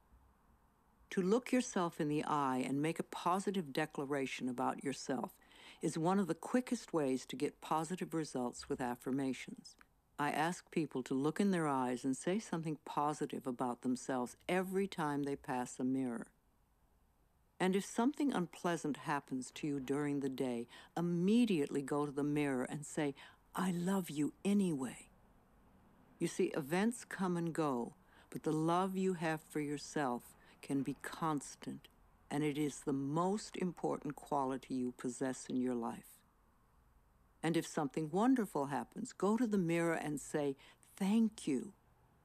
To 1.11 1.21
look 1.21 1.53
yourself 1.53 2.01
in 2.01 2.09
the 2.09 2.25
eye 2.25 2.65
and 2.67 2.81
make 2.81 2.99
a 2.99 3.05
positive 3.05 3.71
declaration 3.75 4.49
about 4.49 4.83
yourself 4.83 5.35
is 5.83 5.99
one 5.99 6.19
of 6.21 6.29
the 6.29 6.35
quickest 6.35 6.93
ways 6.93 7.27
to 7.27 7.37
get 7.37 7.61
positive 7.61 8.15
results 8.15 8.69
with 8.69 8.81
affirmations. 8.81 9.77
I 10.19 10.31
ask 10.31 10.71
people 10.71 11.03
to 11.03 11.15
look 11.15 11.41
in 11.41 11.51
their 11.51 11.67
eyes 11.67 12.05
and 12.05 12.17
say 12.17 12.39
something 12.39 12.79
positive 12.85 13.47
about 13.47 13.83
themselves 13.83 14.37
every 14.49 14.87
time 14.87 15.25
they 15.25 15.35
pass 15.35 15.81
a 15.81 15.85
mirror. 15.85 16.29
And 17.59 17.75
if 17.75 17.85
something 17.85 18.33
unpleasant 18.33 18.99
happens 18.99 19.51
to 19.53 19.67
you 19.67 19.81
during 19.81 20.21
the 20.21 20.29
day, 20.29 20.69
immediately 20.97 21.83
go 21.83 22.07
to 22.07 22.13
the 22.13 22.25
mirror 22.25 22.65
and 22.65 22.87
say, 22.87 23.15
I 23.55 23.73
love 23.73 24.11
you 24.11 24.33
anyway. 24.45 25.09
You 26.19 26.29
see, 26.29 26.47
events 26.57 27.05
come 27.05 27.37
and 27.37 27.53
go, 27.53 27.95
but 28.31 28.45
the 28.45 28.53
love 28.53 28.97
you 28.97 29.15
have 29.15 29.41
for 29.41 29.61
yourself 29.61 30.37
can 30.61 30.83
be 30.83 30.97
constant, 31.03 31.89
and 32.33 32.43
it 32.43 32.57
is 32.57 32.81
the 32.81 32.95
most 32.95 33.59
important 33.59 34.17
quality 34.17 34.73
you 34.73 34.95
possess 34.97 35.45
in 35.51 35.61
your 35.61 35.75
life. 35.75 36.19
And 37.43 37.59
if 37.59 37.67
something 37.67 38.09
wonderful 38.11 38.67
happens, 38.67 39.13
go 39.13 39.37
to 39.37 39.47
the 39.47 39.59
mirror 39.59 39.93
and 39.93 40.19
say, 40.19 40.57
Thank 40.97 41.47
you. 41.47 41.75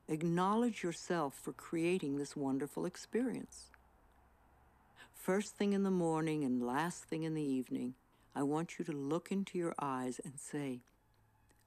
Acknowledge 0.07 0.81
yourself 0.81 1.33
for 1.35 1.51
creating 1.51 2.15
this 2.15 2.37
wonderful 2.37 2.85
experience. 2.85 3.69
First 5.13 5.57
thing 5.57 5.73
in 5.73 5.83
the 5.83 5.91
morning 5.91 6.45
and 6.45 6.65
last 6.65 7.03
thing 7.03 7.23
in 7.23 7.33
the 7.33 7.41
evening, 7.41 7.95
I 8.33 8.43
want 8.43 8.79
you 8.79 8.85
to 8.85 8.93
look 8.93 9.29
into 9.29 9.57
your 9.57 9.75
eyes 9.77 10.21
and 10.23 10.39
say, 10.39 10.83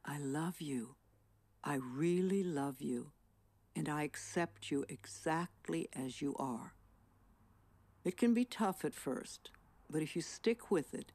I 0.02 0.18
love 0.18 0.62
you. 0.62 0.94
I 1.62 1.74
really 1.74 2.42
love 2.42 2.80
you, 2.80 3.10
and 3.76 3.86
I 3.86 4.04
accept 4.04 4.70
you 4.70 4.86
exactly 4.88 5.90
as 5.92 6.22
you 6.22 6.34
are. 6.38 6.72
It 8.02 8.16
can 8.16 8.32
be 8.32 8.46
tough 8.46 8.84
at 8.84 8.94
first, 8.94 9.50
but 9.90 10.00
if 10.00 10.16
you 10.16 10.22
stick 10.22 10.70
with 10.70 10.94
it, 10.94 11.12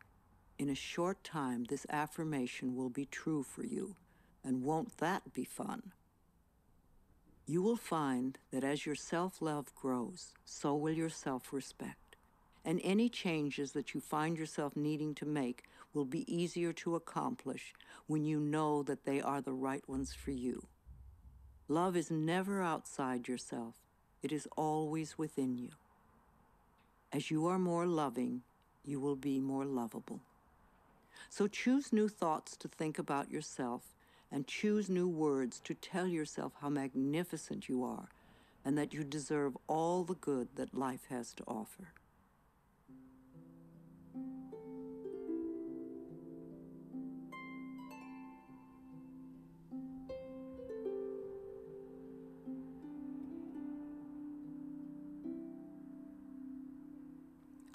in 0.60 0.70
a 0.70 0.75
short 0.75 1.24
time 1.24 1.63
this 1.63 1.86
affirmation 1.89 2.75
will 2.75 2.89
be 2.89 3.06
true 3.06 3.42
for 3.42 3.65
you, 3.65 3.96
and 4.44 4.63
won't 4.63 4.98
that 5.00 5.34
be 5.34 5.44
fun? 5.44 5.94
You 7.48 7.63
will 7.63 7.75
find 7.75 8.38
that 8.51 8.63
as 8.63 8.86
your 8.86 8.96
self 8.96 9.42
love 9.42 9.74
grows, 9.75 10.34
so 10.46 10.75
will 10.75 10.94
your 10.94 11.10
self 11.10 11.51
respect, 11.51 12.15
and 12.63 12.80
any 12.84 13.10
changes 13.10 13.72
that 13.72 13.96
you 13.96 14.00
find 14.00 14.38
yourself 14.38 14.75
needing 14.75 15.15
to 15.15 15.25
make 15.25 15.63
will 15.92 16.06
be 16.06 16.32
easier 16.34 16.72
to 16.74 16.96
accomplish 16.96 17.74
when 18.06 18.25
you 18.25 18.39
know 18.39 18.84
that 18.84 19.06
they 19.06 19.22
are 19.22 19.42
the 19.42 19.54
right 19.54 19.88
ones 19.89 20.13
for 20.13 20.32
you. 20.32 20.68
Love 21.68 21.96
is 21.96 22.12
never 22.12 22.62
outside 22.62 23.27
yourself, 23.27 23.75
it 24.22 24.32
is 24.32 24.48
always 24.56 25.18
within 25.18 25.58
you. 25.58 25.72
As 27.15 27.31
you 27.31 27.48
are 27.48 27.57
more 27.57 27.86
loving, 27.86 28.41
you 28.84 29.00
will 29.00 29.15
be 29.15 29.39
more 29.39 29.63
lovable. 29.63 30.19
So 31.29 31.48
choose 31.48 31.93
new 31.93 32.10
thoughts 32.10 32.57
to 32.57 32.67
think 32.67 33.00
about 33.00 33.31
yourself 33.31 33.93
and 34.29 34.45
choose 34.45 34.89
new 34.89 35.07
words 35.07 35.62
to 35.62 35.74
tell 35.74 36.07
yourself 36.07 36.51
how 36.60 36.67
magnificent 36.67 37.69
you 37.69 37.86
are 37.86 38.10
and 38.65 38.77
that 38.77 38.93
you 38.93 39.05
deserve 39.05 39.55
all 39.67 40.03
the 40.03 40.15
good 40.15 40.50
that 40.57 40.77
life 40.77 41.05
has 41.10 41.34
to 41.36 41.43
offer. 41.48 41.93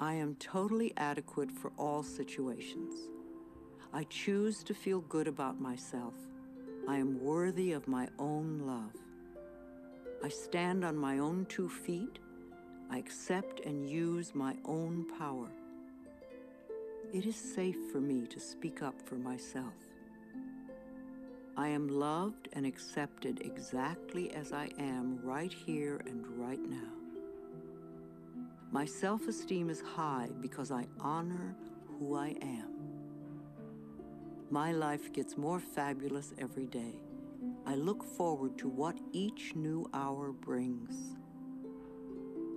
I 0.02 0.14
am 0.14 0.35
totally 0.37 0.95
adequate 0.97 1.52
for 1.52 1.73
all 1.76 2.02
situations. 2.02 2.94
I 3.92 4.05
choose 4.05 4.62
to 4.64 4.72
feel 4.72 5.03
good 5.03 5.29
about 5.29 5.61
myself. 5.61 6.14
I 6.88 6.96
am 6.96 7.22
worthy 7.22 7.72
of 7.72 7.87
my 7.87 8.09
own 8.18 8.62
love. 8.64 8.94
I 10.25 10.31
stand 10.31 10.87
on 10.87 10.96
my 10.96 11.18
own 11.18 11.44
two 11.51 11.68
feet. 11.68 12.18
I 12.90 12.96
accept 12.96 13.61
and 13.66 13.90
use 13.90 14.35
my 14.35 14.57
own 14.64 15.05
power. 15.18 15.51
It 17.12 17.27
is 17.27 17.37
safe 17.37 17.77
for 17.92 18.01
me 18.01 18.27
to 18.29 18.40
speak 18.40 18.83
up 18.83 18.94
for 19.03 19.16
myself. 19.16 19.75
I 21.59 21.68
am 21.68 21.88
loved 21.88 22.48
and 22.55 22.64
accepted 22.64 23.42
exactly 23.42 24.33
as 24.33 24.55
I 24.55 24.70
am 24.79 25.20
right 25.22 25.53
here 25.53 26.01
and 26.07 26.27
right 26.38 26.59
now. 26.59 27.00
My 28.72 28.85
self 28.85 29.26
esteem 29.26 29.68
is 29.68 29.80
high 29.80 30.28
because 30.40 30.70
I 30.70 30.87
honor 31.00 31.56
who 31.88 32.14
I 32.14 32.37
am. 32.40 32.70
My 34.48 34.70
life 34.70 35.12
gets 35.12 35.37
more 35.37 35.59
fabulous 35.59 36.33
every 36.38 36.66
day. 36.66 36.94
I 37.66 37.74
look 37.74 38.04
forward 38.04 38.59
to 38.59 38.68
what 38.68 38.96
each 39.12 39.56
new 39.56 39.90
hour 39.92 40.33
brings. 40.33 41.16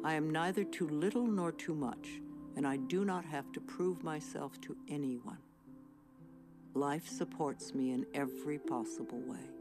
I 0.03 0.13
am 0.13 0.29
neither 0.29 0.63
too 0.63 0.87
little 0.87 1.25
nor 1.25 1.51
too 1.51 1.73
much, 1.73 2.21
and 2.55 2.67
I 2.67 2.77
do 2.77 3.05
not 3.05 3.25
have 3.25 3.51
to 3.53 3.61
prove 3.61 4.03
myself 4.03 4.61
to 4.61 4.77
anyone. 4.87 5.39
Life 6.75 7.07
supports 7.07 7.73
me 7.73 7.91
in 7.91 8.05
every 8.13 8.59
possible 8.59 9.21
way. 9.21 9.52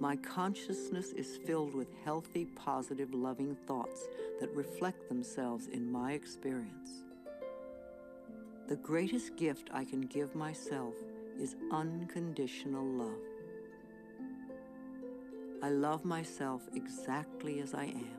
My 0.00 0.16
consciousness 0.16 1.12
is 1.12 1.36
filled 1.46 1.74
with 1.74 1.88
healthy, 2.04 2.46
positive, 2.46 3.12
loving 3.12 3.54
thoughts 3.54 4.08
that 4.40 4.50
reflect 4.56 5.10
themselves 5.10 5.66
in 5.66 5.92
my 5.92 6.12
experience. 6.12 7.04
The 8.66 8.76
greatest 8.76 9.36
gift 9.36 9.68
I 9.74 9.84
can 9.84 10.00
give 10.00 10.34
myself 10.34 10.94
is 11.38 11.54
unconditional 11.70 12.86
love. 12.86 13.20
I 15.62 15.68
love 15.68 16.06
myself 16.06 16.62
exactly 16.74 17.60
as 17.60 17.74
I 17.74 17.84
am. 17.84 18.16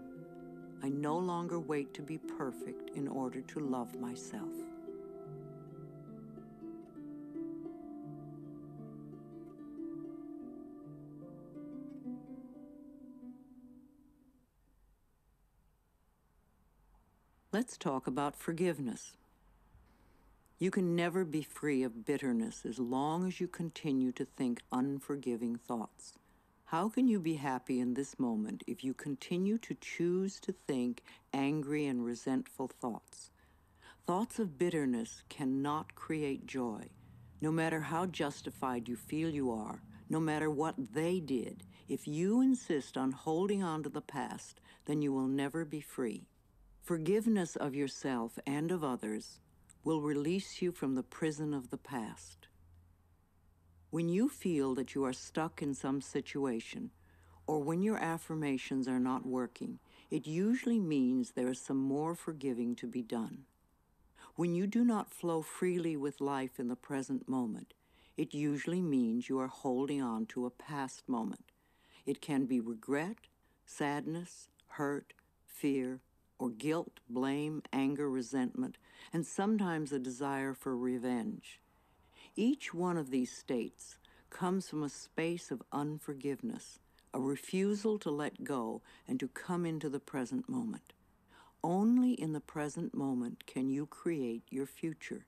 I 0.84 0.90
no 0.90 1.18
longer 1.18 1.60
wait 1.60 1.96
to 1.96 2.04
be 2.04 2.20
perfect 2.20 2.92
in 2.96 3.08
order 3.08 3.42
to 3.42 3.60
love 3.60 4.00
myself. 4.00 4.54
Let's 17.62 17.78
talk 17.78 18.08
about 18.08 18.36
forgiveness. 18.36 19.14
You 20.58 20.72
can 20.72 20.96
never 20.96 21.24
be 21.24 21.44
free 21.44 21.84
of 21.84 22.08
bitterness 22.08 22.66
as 22.68 22.80
long 22.80 23.28
as 23.28 23.40
you 23.40 23.48
continue 23.48 24.12
to 24.14 24.26
think 24.26 24.64
unforgiving 24.72 25.58
thoughts. 25.58 26.14
How 26.66 26.90
can 26.90 27.08
you 27.08 27.20
be 27.20 27.36
happy 27.36 27.80
in 27.80 27.94
this 27.94 28.18
moment 28.18 28.64
if 28.66 28.84
you 28.84 28.96
continue 28.96 29.60
to 29.60 29.76
choose 29.80 30.40
to 30.40 30.52
think 30.52 31.04
angry 31.36 31.86
and 31.86 32.04
resentful 32.04 32.68
thoughts? 32.68 33.30
Thoughts 34.08 34.40
of 34.40 34.58
bitterness 34.58 35.22
cannot 35.30 35.94
create 35.94 36.48
joy. 36.48 36.90
No 37.42 37.52
matter 37.52 37.82
how 37.82 38.08
justified 38.08 38.90
you 38.90 38.96
feel 38.96 39.30
you 39.30 39.52
are, 39.52 39.84
no 40.10 40.20
matter 40.20 40.50
what 40.50 40.94
they 40.96 41.20
did, 41.20 41.62
if 41.88 42.08
you 42.08 42.42
insist 42.42 42.98
on 42.98 43.12
holding 43.12 43.62
on 43.62 43.84
to 43.84 43.90
the 43.90 44.02
past, 44.02 44.60
then 44.86 45.04
you 45.04 45.14
will 45.14 45.28
never 45.28 45.64
be 45.64 45.80
free. 45.80 46.26
Forgiveness 46.82 47.56
of 47.56 47.76
yourself 47.76 48.40
and 48.48 48.72
of 48.72 48.84
others 48.84 49.40
will 49.84 50.02
release 50.02 50.64
you 50.64 50.72
from 50.72 50.96
the 50.96 51.04
prison 51.04 51.54
of 51.54 51.70
the 51.70 51.78
past. 51.78 52.48
When 53.92 54.10
you 54.10 54.28
feel 54.28 54.74
that 54.74 54.96
you 54.96 55.06
are 55.06 55.14
stuck 55.14 55.62
in 55.62 55.76
some 55.76 56.02
situation, 56.02 56.90
or 57.46 57.60
when 57.60 57.84
your 57.84 57.98
affirmations 57.98 58.88
are 58.88 59.00
not 59.00 59.28
working, 59.28 59.78
it 60.10 60.26
usually 60.26 60.80
means 60.80 61.32
there 61.32 61.52
is 61.52 61.62
some 61.62 61.78
more 61.78 62.16
forgiving 62.16 62.76
to 62.78 62.88
be 62.88 63.04
done. 63.04 63.46
When 64.36 64.56
you 64.56 64.66
do 64.66 64.84
not 64.84 65.14
flow 65.14 65.44
freely 65.44 65.96
with 65.96 66.20
life 66.20 66.60
in 66.60 66.68
the 66.68 66.76
present 66.76 67.30
moment, 67.30 67.76
it 68.18 68.34
usually 68.34 68.82
means 68.82 69.30
you 69.30 69.40
are 69.40 69.48
holding 69.48 70.02
on 70.02 70.26
to 70.28 70.48
a 70.48 70.50
past 70.50 71.08
moment. 71.08 71.52
It 72.08 72.22
can 72.22 72.46
be 72.46 72.60
regret, 72.60 73.18
sadness, 73.68 74.50
hurt, 74.68 75.14
fear, 75.46 76.02
or 76.42 76.50
guilt, 76.50 77.00
blame, 77.08 77.62
anger, 77.72 78.10
resentment, 78.10 78.76
and 79.14 79.28
sometimes 79.28 79.92
a 79.92 80.00
desire 80.00 80.56
for 80.56 80.76
revenge. 80.76 81.62
Each 82.36 82.74
one 82.74 82.98
of 82.98 83.12
these 83.12 83.32
states 83.32 84.00
comes 84.32 84.68
from 84.68 84.82
a 84.82 84.90
space 84.90 85.52
of 85.52 85.62
unforgiveness, 85.72 86.80
a 87.14 87.20
refusal 87.20 88.00
to 88.00 88.10
let 88.10 88.44
go 88.44 88.82
and 89.08 89.20
to 89.20 89.28
come 89.28 89.68
into 89.68 89.88
the 89.88 90.00
present 90.00 90.50
moment. 90.50 90.94
Only 91.64 92.14
in 92.14 92.34
the 92.34 92.40
present 92.40 92.96
moment 92.96 93.46
can 93.46 93.70
you 93.70 93.86
create 93.86 94.42
your 94.50 94.66
future. 94.66 95.28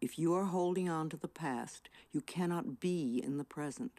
If 0.00 0.20
you 0.20 0.34
are 0.34 0.44
holding 0.44 0.88
on 0.88 1.08
to 1.08 1.16
the 1.16 1.26
past, 1.26 1.88
you 2.12 2.20
cannot 2.20 2.78
be 2.78 3.20
in 3.24 3.38
the 3.38 3.44
present. 3.44 3.98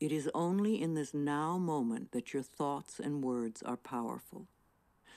It 0.00 0.12
is 0.12 0.30
only 0.34 0.80
in 0.80 0.94
this 0.94 1.14
now 1.14 1.56
moment 1.56 2.12
that 2.12 2.34
your 2.34 2.42
thoughts 2.42 2.98
and 2.98 3.22
words 3.22 3.62
are 3.62 3.76
powerful. 3.76 4.48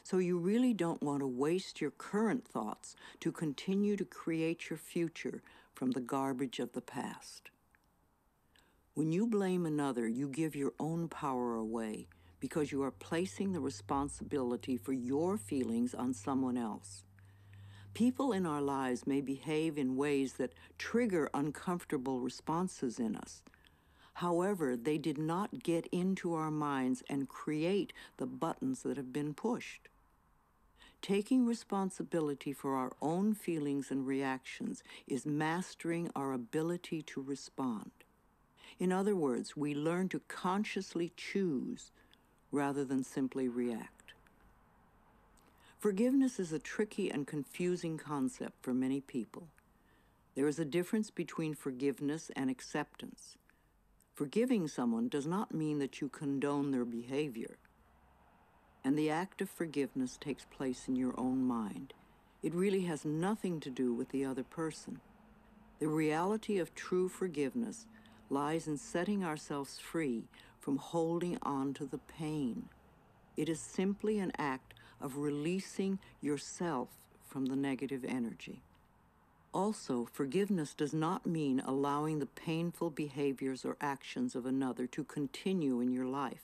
So 0.03 0.19
you 0.19 0.37
really 0.37 0.73
don't 0.73 1.03
want 1.03 1.19
to 1.19 1.27
waste 1.27 1.81
your 1.81 1.91
current 1.91 2.47
thoughts 2.47 2.95
to 3.19 3.31
continue 3.31 3.97
to 3.97 4.05
create 4.05 4.69
your 4.69 4.77
future 4.77 5.41
from 5.73 5.91
the 5.91 5.99
garbage 5.99 6.59
of 6.59 6.71
the 6.71 6.81
past. 6.81 7.49
When 8.93 9.11
you 9.11 9.27
blame 9.27 9.65
another, 9.65 10.07
you 10.07 10.29
give 10.29 10.55
your 10.55 10.73
own 10.79 11.07
power 11.07 11.55
away 11.55 12.07
because 12.39 12.71
you 12.71 12.83
are 12.83 12.91
placing 12.91 13.51
the 13.51 13.59
responsibility 13.59 14.77
for 14.77 14.93
your 14.93 15.37
feelings 15.37 15.93
on 15.93 16.13
someone 16.13 16.57
else. 16.57 17.03
People 17.93 18.31
in 18.31 18.45
our 18.45 18.61
lives 18.61 19.07
may 19.07 19.21
behave 19.21 19.77
in 19.77 19.95
ways 19.95 20.33
that 20.33 20.53
trigger 20.77 21.29
uncomfortable 21.33 22.19
responses 22.21 22.99
in 22.99 23.15
us. 23.15 23.41
However, 24.17 24.75
they 24.75 24.97
did 24.97 25.19
not 25.19 25.61
get 25.61 25.85
into 25.91 26.33
our 26.33 26.49
minds 26.49 27.03
and 27.07 27.29
create 27.29 27.93
the 28.17 28.25
buttons 28.25 28.81
that 28.81 28.97
have 28.97 29.13
been 29.13 29.35
pushed. 29.35 29.89
Taking 31.03 31.45
responsibility 31.45 32.51
for 32.51 32.73
our 32.73 32.93
own 32.99 33.35
feelings 33.35 33.91
and 33.91 34.07
reactions 34.07 34.83
is 35.05 35.27
mastering 35.27 36.09
our 36.15 36.33
ability 36.33 37.03
to 37.03 37.21
respond. 37.21 37.91
In 38.79 38.91
other 38.91 39.15
words, 39.15 39.55
we 39.55 39.75
learn 39.75 40.09
to 40.09 40.21
consciously 40.27 41.11
choose 41.15 41.91
rather 42.51 42.83
than 42.83 43.03
simply 43.03 43.47
react. 43.47 44.13
Forgiveness 45.77 46.39
is 46.39 46.51
a 46.51 46.57
tricky 46.57 47.11
and 47.11 47.27
confusing 47.27 47.99
concept 47.99 48.63
for 48.63 48.73
many 48.73 48.99
people. 48.99 49.47
There 50.33 50.47
is 50.47 50.57
a 50.57 50.65
difference 50.65 51.11
between 51.11 51.53
forgiveness 51.53 52.31
and 52.35 52.49
acceptance. 52.49 53.37
Forgiving 54.17 54.67
someone 54.67 55.09
does 55.09 55.27
not 55.27 55.53
mean 55.53 55.77
that 55.77 56.01
you 56.01 56.09
condone 56.09 56.71
their 56.71 56.85
behavior 56.85 57.59
and 58.83 58.97
the 58.97 59.11
act 59.11 59.41
of 59.41 59.49
forgiveness 59.51 60.17
takes 60.19 60.43
place 60.45 60.87
in 60.87 60.95
your 60.95 61.13
own 61.19 61.45
mind. 61.45 61.93
It 62.41 62.55
really 62.55 62.81
has 62.85 63.05
nothing 63.05 63.59
to 63.59 63.69
do 63.69 63.93
with 63.93 64.09
the 64.09 64.25
other 64.25 64.41
person. 64.41 65.01
The 65.77 65.87
reality 65.87 66.57
of 66.57 66.73
true 66.73 67.09
forgiveness 67.09 67.85
lies 68.31 68.67
in 68.67 68.77
setting 68.77 69.23
ourselves 69.23 69.77
free 69.77 70.23
from 70.59 70.77
holding 70.77 71.37
on 71.43 71.75
to 71.75 71.85
the 71.85 71.99
pain. 71.99 72.69
It 73.35 73.49
is 73.49 73.59
simply 73.59 74.17
an 74.17 74.31
act 74.39 74.73
of 74.99 75.17
releasing 75.17 75.99
yourself 76.21 76.89
from 77.27 77.45
the 77.45 77.55
negative 77.55 78.03
energy. 78.03 78.63
Also, 79.53 80.07
forgiveness 80.11 80.73
does 80.73 80.93
not 80.93 81.25
mean 81.25 81.59
allowing 81.65 82.19
the 82.19 82.25
painful 82.25 82.89
behaviors 82.89 83.65
or 83.65 83.77
actions 83.81 84.35
of 84.35 84.45
another 84.45 84.85
to 84.87 85.03
continue 85.03 85.79
in 85.79 85.91
your 85.91 86.05
life. 86.05 86.43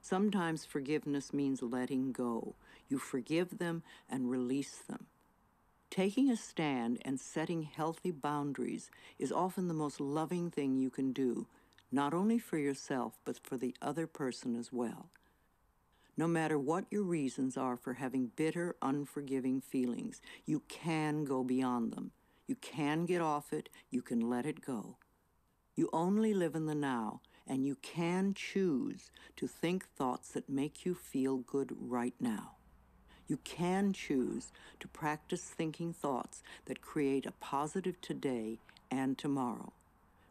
Sometimes 0.00 0.64
forgiveness 0.64 1.32
means 1.32 1.62
letting 1.62 2.10
go. 2.10 2.54
You 2.88 2.98
forgive 2.98 3.58
them 3.58 3.82
and 4.10 4.30
release 4.30 4.78
them. 4.78 5.06
Taking 5.90 6.30
a 6.30 6.36
stand 6.36 6.98
and 7.04 7.20
setting 7.20 7.62
healthy 7.62 8.10
boundaries 8.10 8.90
is 9.18 9.30
often 9.30 9.68
the 9.68 9.74
most 9.74 10.00
loving 10.00 10.50
thing 10.50 10.76
you 10.78 10.90
can 10.90 11.12
do, 11.12 11.46
not 11.92 12.14
only 12.14 12.38
for 12.38 12.56
yourself, 12.56 13.18
but 13.24 13.38
for 13.38 13.56
the 13.56 13.74
other 13.82 14.06
person 14.06 14.56
as 14.56 14.72
well. 14.72 15.10
No 16.16 16.26
matter 16.26 16.58
what 16.58 16.86
your 16.90 17.02
reasons 17.02 17.56
are 17.56 17.76
for 17.76 17.94
having 17.94 18.32
bitter, 18.36 18.74
unforgiving 18.82 19.60
feelings, 19.60 20.20
you 20.44 20.62
can 20.68 21.24
go 21.24 21.44
beyond 21.44 21.92
them. 21.92 22.10
You 22.52 22.56
can 22.60 23.06
get 23.06 23.22
off 23.22 23.54
it, 23.54 23.70
you 23.88 24.02
can 24.02 24.28
let 24.28 24.44
it 24.44 24.60
go. 24.60 24.98
You 25.74 25.88
only 25.90 26.34
live 26.34 26.54
in 26.54 26.66
the 26.66 26.74
now, 26.74 27.22
and 27.46 27.64
you 27.64 27.76
can 27.76 28.34
choose 28.34 29.10
to 29.36 29.46
think 29.46 29.86
thoughts 29.96 30.28
that 30.32 30.50
make 30.50 30.84
you 30.84 30.94
feel 30.94 31.38
good 31.38 31.74
right 31.80 32.12
now. 32.20 32.56
You 33.26 33.38
can 33.38 33.94
choose 33.94 34.52
to 34.80 34.88
practice 34.88 35.44
thinking 35.44 35.94
thoughts 35.94 36.42
that 36.66 36.82
create 36.82 37.24
a 37.24 37.32
positive 37.40 37.98
today 38.02 38.58
and 38.90 39.16
tomorrow. 39.16 39.72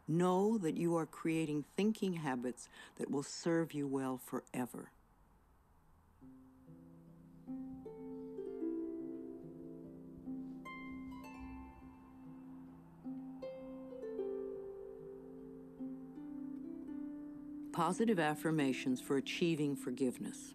Know 0.06 0.58
that 0.58 0.76
you 0.76 0.96
are 0.96 1.06
creating 1.06 1.64
thinking 1.76 2.12
habits 2.12 2.68
that 2.98 3.10
will 3.10 3.24
serve 3.24 3.74
you 3.74 3.88
well 3.88 4.20
forever. 4.24 4.92
Positive 17.72 18.20
affirmations 18.20 19.00
for 19.00 19.16
achieving 19.16 19.74
forgiveness. 19.74 20.52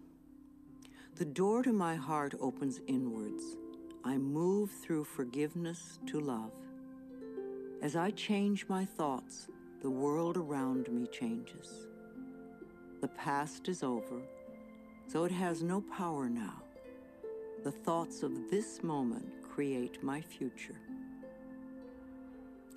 The 1.16 1.24
door 1.24 1.64
to 1.64 1.72
my 1.72 1.96
heart 1.96 2.34
opens 2.40 2.80
inwards. 2.86 3.42
I 4.04 4.16
move 4.16 4.70
through 4.70 5.02
forgiveness 5.02 5.98
to 6.06 6.20
love. 6.20 6.52
As 7.82 7.96
I 7.96 8.12
change 8.12 8.66
my 8.68 8.84
thoughts, 8.84 9.48
the 9.82 9.90
world 9.90 10.36
around 10.36 10.88
me 10.92 11.08
changes. 11.08 11.88
The 13.00 13.08
past 13.08 13.68
is 13.68 13.82
over, 13.82 14.22
so 15.08 15.24
it 15.24 15.32
has 15.32 15.60
no 15.60 15.80
power 15.80 16.28
now. 16.28 16.62
The 17.64 17.72
thoughts 17.72 18.22
of 18.22 18.48
this 18.48 18.84
moment 18.84 19.42
create 19.42 20.04
my 20.04 20.20
future. 20.20 20.78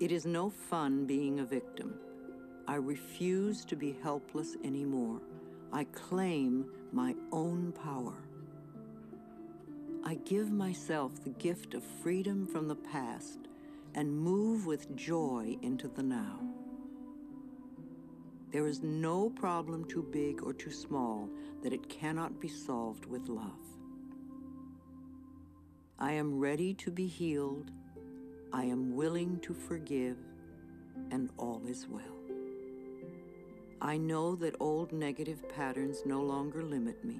It 0.00 0.10
is 0.10 0.26
no 0.26 0.50
fun 0.50 1.06
being 1.06 1.38
a 1.38 1.44
victim. 1.44 1.94
I 2.66 2.76
refuse 2.76 3.64
to 3.66 3.76
be 3.76 3.96
helpless 4.02 4.56
anymore. 4.64 5.20
I 5.72 5.84
claim 5.84 6.66
my 6.92 7.14
own 7.32 7.72
power. 7.72 8.14
I 10.04 10.14
give 10.24 10.50
myself 10.50 11.22
the 11.22 11.30
gift 11.30 11.74
of 11.74 11.82
freedom 12.02 12.46
from 12.46 12.68
the 12.68 12.76
past 12.76 13.38
and 13.94 14.16
move 14.16 14.66
with 14.66 14.94
joy 14.96 15.56
into 15.62 15.88
the 15.88 16.02
now. 16.02 16.40
There 18.52 18.66
is 18.66 18.82
no 18.82 19.30
problem 19.30 19.84
too 19.86 20.02
big 20.02 20.42
or 20.42 20.52
too 20.52 20.70
small 20.70 21.30
that 21.62 21.72
it 21.72 21.88
cannot 21.88 22.40
be 22.40 22.48
solved 22.48 23.06
with 23.06 23.28
love. 23.28 23.62
I 25.98 26.12
am 26.12 26.38
ready 26.38 26.74
to 26.74 26.90
be 26.90 27.06
healed. 27.06 27.70
I 28.52 28.64
am 28.64 28.94
willing 28.94 29.38
to 29.40 29.54
forgive, 29.54 30.18
and 31.10 31.30
all 31.38 31.62
is 31.66 31.86
well. 31.88 32.21
I 33.84 33.96
know 33.96 34.36
that 34.36 34.54
old 34.60 34.92
negative 34.92 35.42
patterns 35.48 36.02
no 36.06 36.22
longer 36.22 36.62
limit 36.62 37.04
me. 37.04 37.18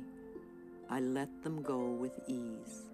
I 0.89 1.01
let 1.01 1.43
them 1.43 1.61
go 1.61 1.91
with 1.91 2.21
ease. 2.29 2.89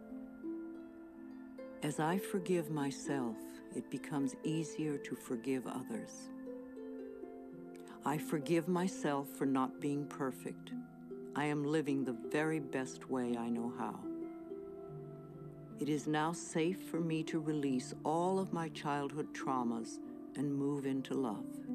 As 1.82 2.00
I 2.00 2.16
forgive 2.16 2.70
myself, 2.70 3.36
it 3.76 3.90
becomes 3.90 4.34
easier 4.42 4.96
to 4.96 5.14
forgive 5.14 5.66
others. 5.66 6.30
I 8.06 8.16
forgive 8.16 8.68
myself 8.68 9.28
for 9.28 9.44
not 9.44 9.82
being 9.82 10.06
perfect. 10.06 10.72
I 11.36 11.44
am 11.44 11.62
living 11.62 12.06
the 12.06 12.16
very 12.30 12.60
best 12.60 13.10
way 13.10 13.36
I 13.38 13.50
know 13.50 13.70
how. 13.78 14.00
It 15.78 15.90
is 15.90 16.06
now 16.06 16.32
safe 16.32 16.80
for 16.90 17.00
me 17.00 17.22
to 17.24 17.38
release 17.38 17.92
all 18.02 18.38
of 18.38 18.50
my 18.50 18.70
childhood 18.70 19.34
traumas 19.34 19.98
and 20.36 20.54
move 20.54 20.86
into 20.86 21.12
love. 21.12 21.67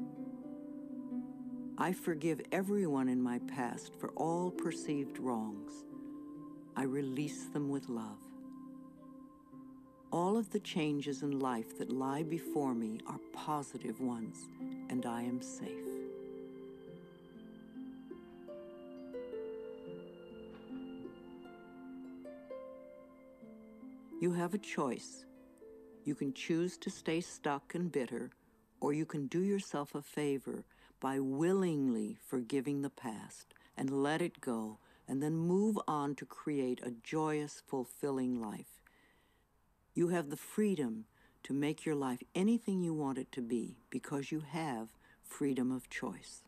I 1.76 1.92
forgive 1.92 2.40
everyone 2.52 3.08
in 3.08 3.20
my 3.20 3.40
past 3.48 3.96
for 3.98 4.10
all 4.10 4.48
perceived 4.48 5.18
wrongs. 5.18 5.72
I 6.76 6.84
release 6.84 7.46
them 7.46 7.68
with 7.68 7.88
love. 7.88 8.20
All 10.12 10.36
of 10.36 10.50
the 10.50 10.60
changes 10.60 11.22
in 11.22 11.40
life 11.40 11.76
that 11.78 11.90
lie 11.90 12.22
before 12.22 12.74
me 12.74 13.00
are 13.08 13.18
positive 13.32 14.00
ones, 14.00 14.48
and 14.88 15.04
I 15.04 15.22
am 15.22 15.42
safe. 15.42 15.68
You 24.20 24.32
have 24.32 24.54
a 24.54 24.58
choice. 24.58 25.24
You 26.04 26.14
can 26.14 26.32
choose 26.32 26.78
to 26.78 26.88
stay 26.88 27.20
stuck 27.20 27.74
and 27.74 27.90
bitter, 27.90 28.30
or 28.80 28.92
you 28.92 29.04
can 29.04 29.26
do 29.26 29.40
yourself 29.40 29.96
a 29.96 30.02
favor 30.02 30.64
by 31.04 31.20
willingly 31.20 32.16
forgiving 32.26 32.80
the 32.80 32.88
past 32.88 33.52
and 33.76 34.02
let 34.02 34.22
it 34.22 34.40
go 34.40 34.78
and 35.06 35.22
then 35.22 35.36
move 35.36 35.78
on 35.86 36.14
to 36.14 36.24
create 36.24 36.80
a 36.82 36.94
joyous, 37.02 37.62
fulfilling 37.66 38.40
life. 38.40 38.80
You 39.92 40.08
have 40.08 40.30
the 40.30 40.38
freedom 40.38 41.04
to 41.42 41.52
make 41.52 41.84
your 41.84 41.94
life 41.94 42.22
anything 42.34 42.82
you 42.82 42.94
want 42.94 43.18
it 43.18 43.30
to 43.32 43.42
be 43.42 43.76
because 43.90 44.32
you 44.32 44.44
have 44.48 44.94
freedom 45.22 45.70
of 45.70 45.90
choice. 45.90 46.40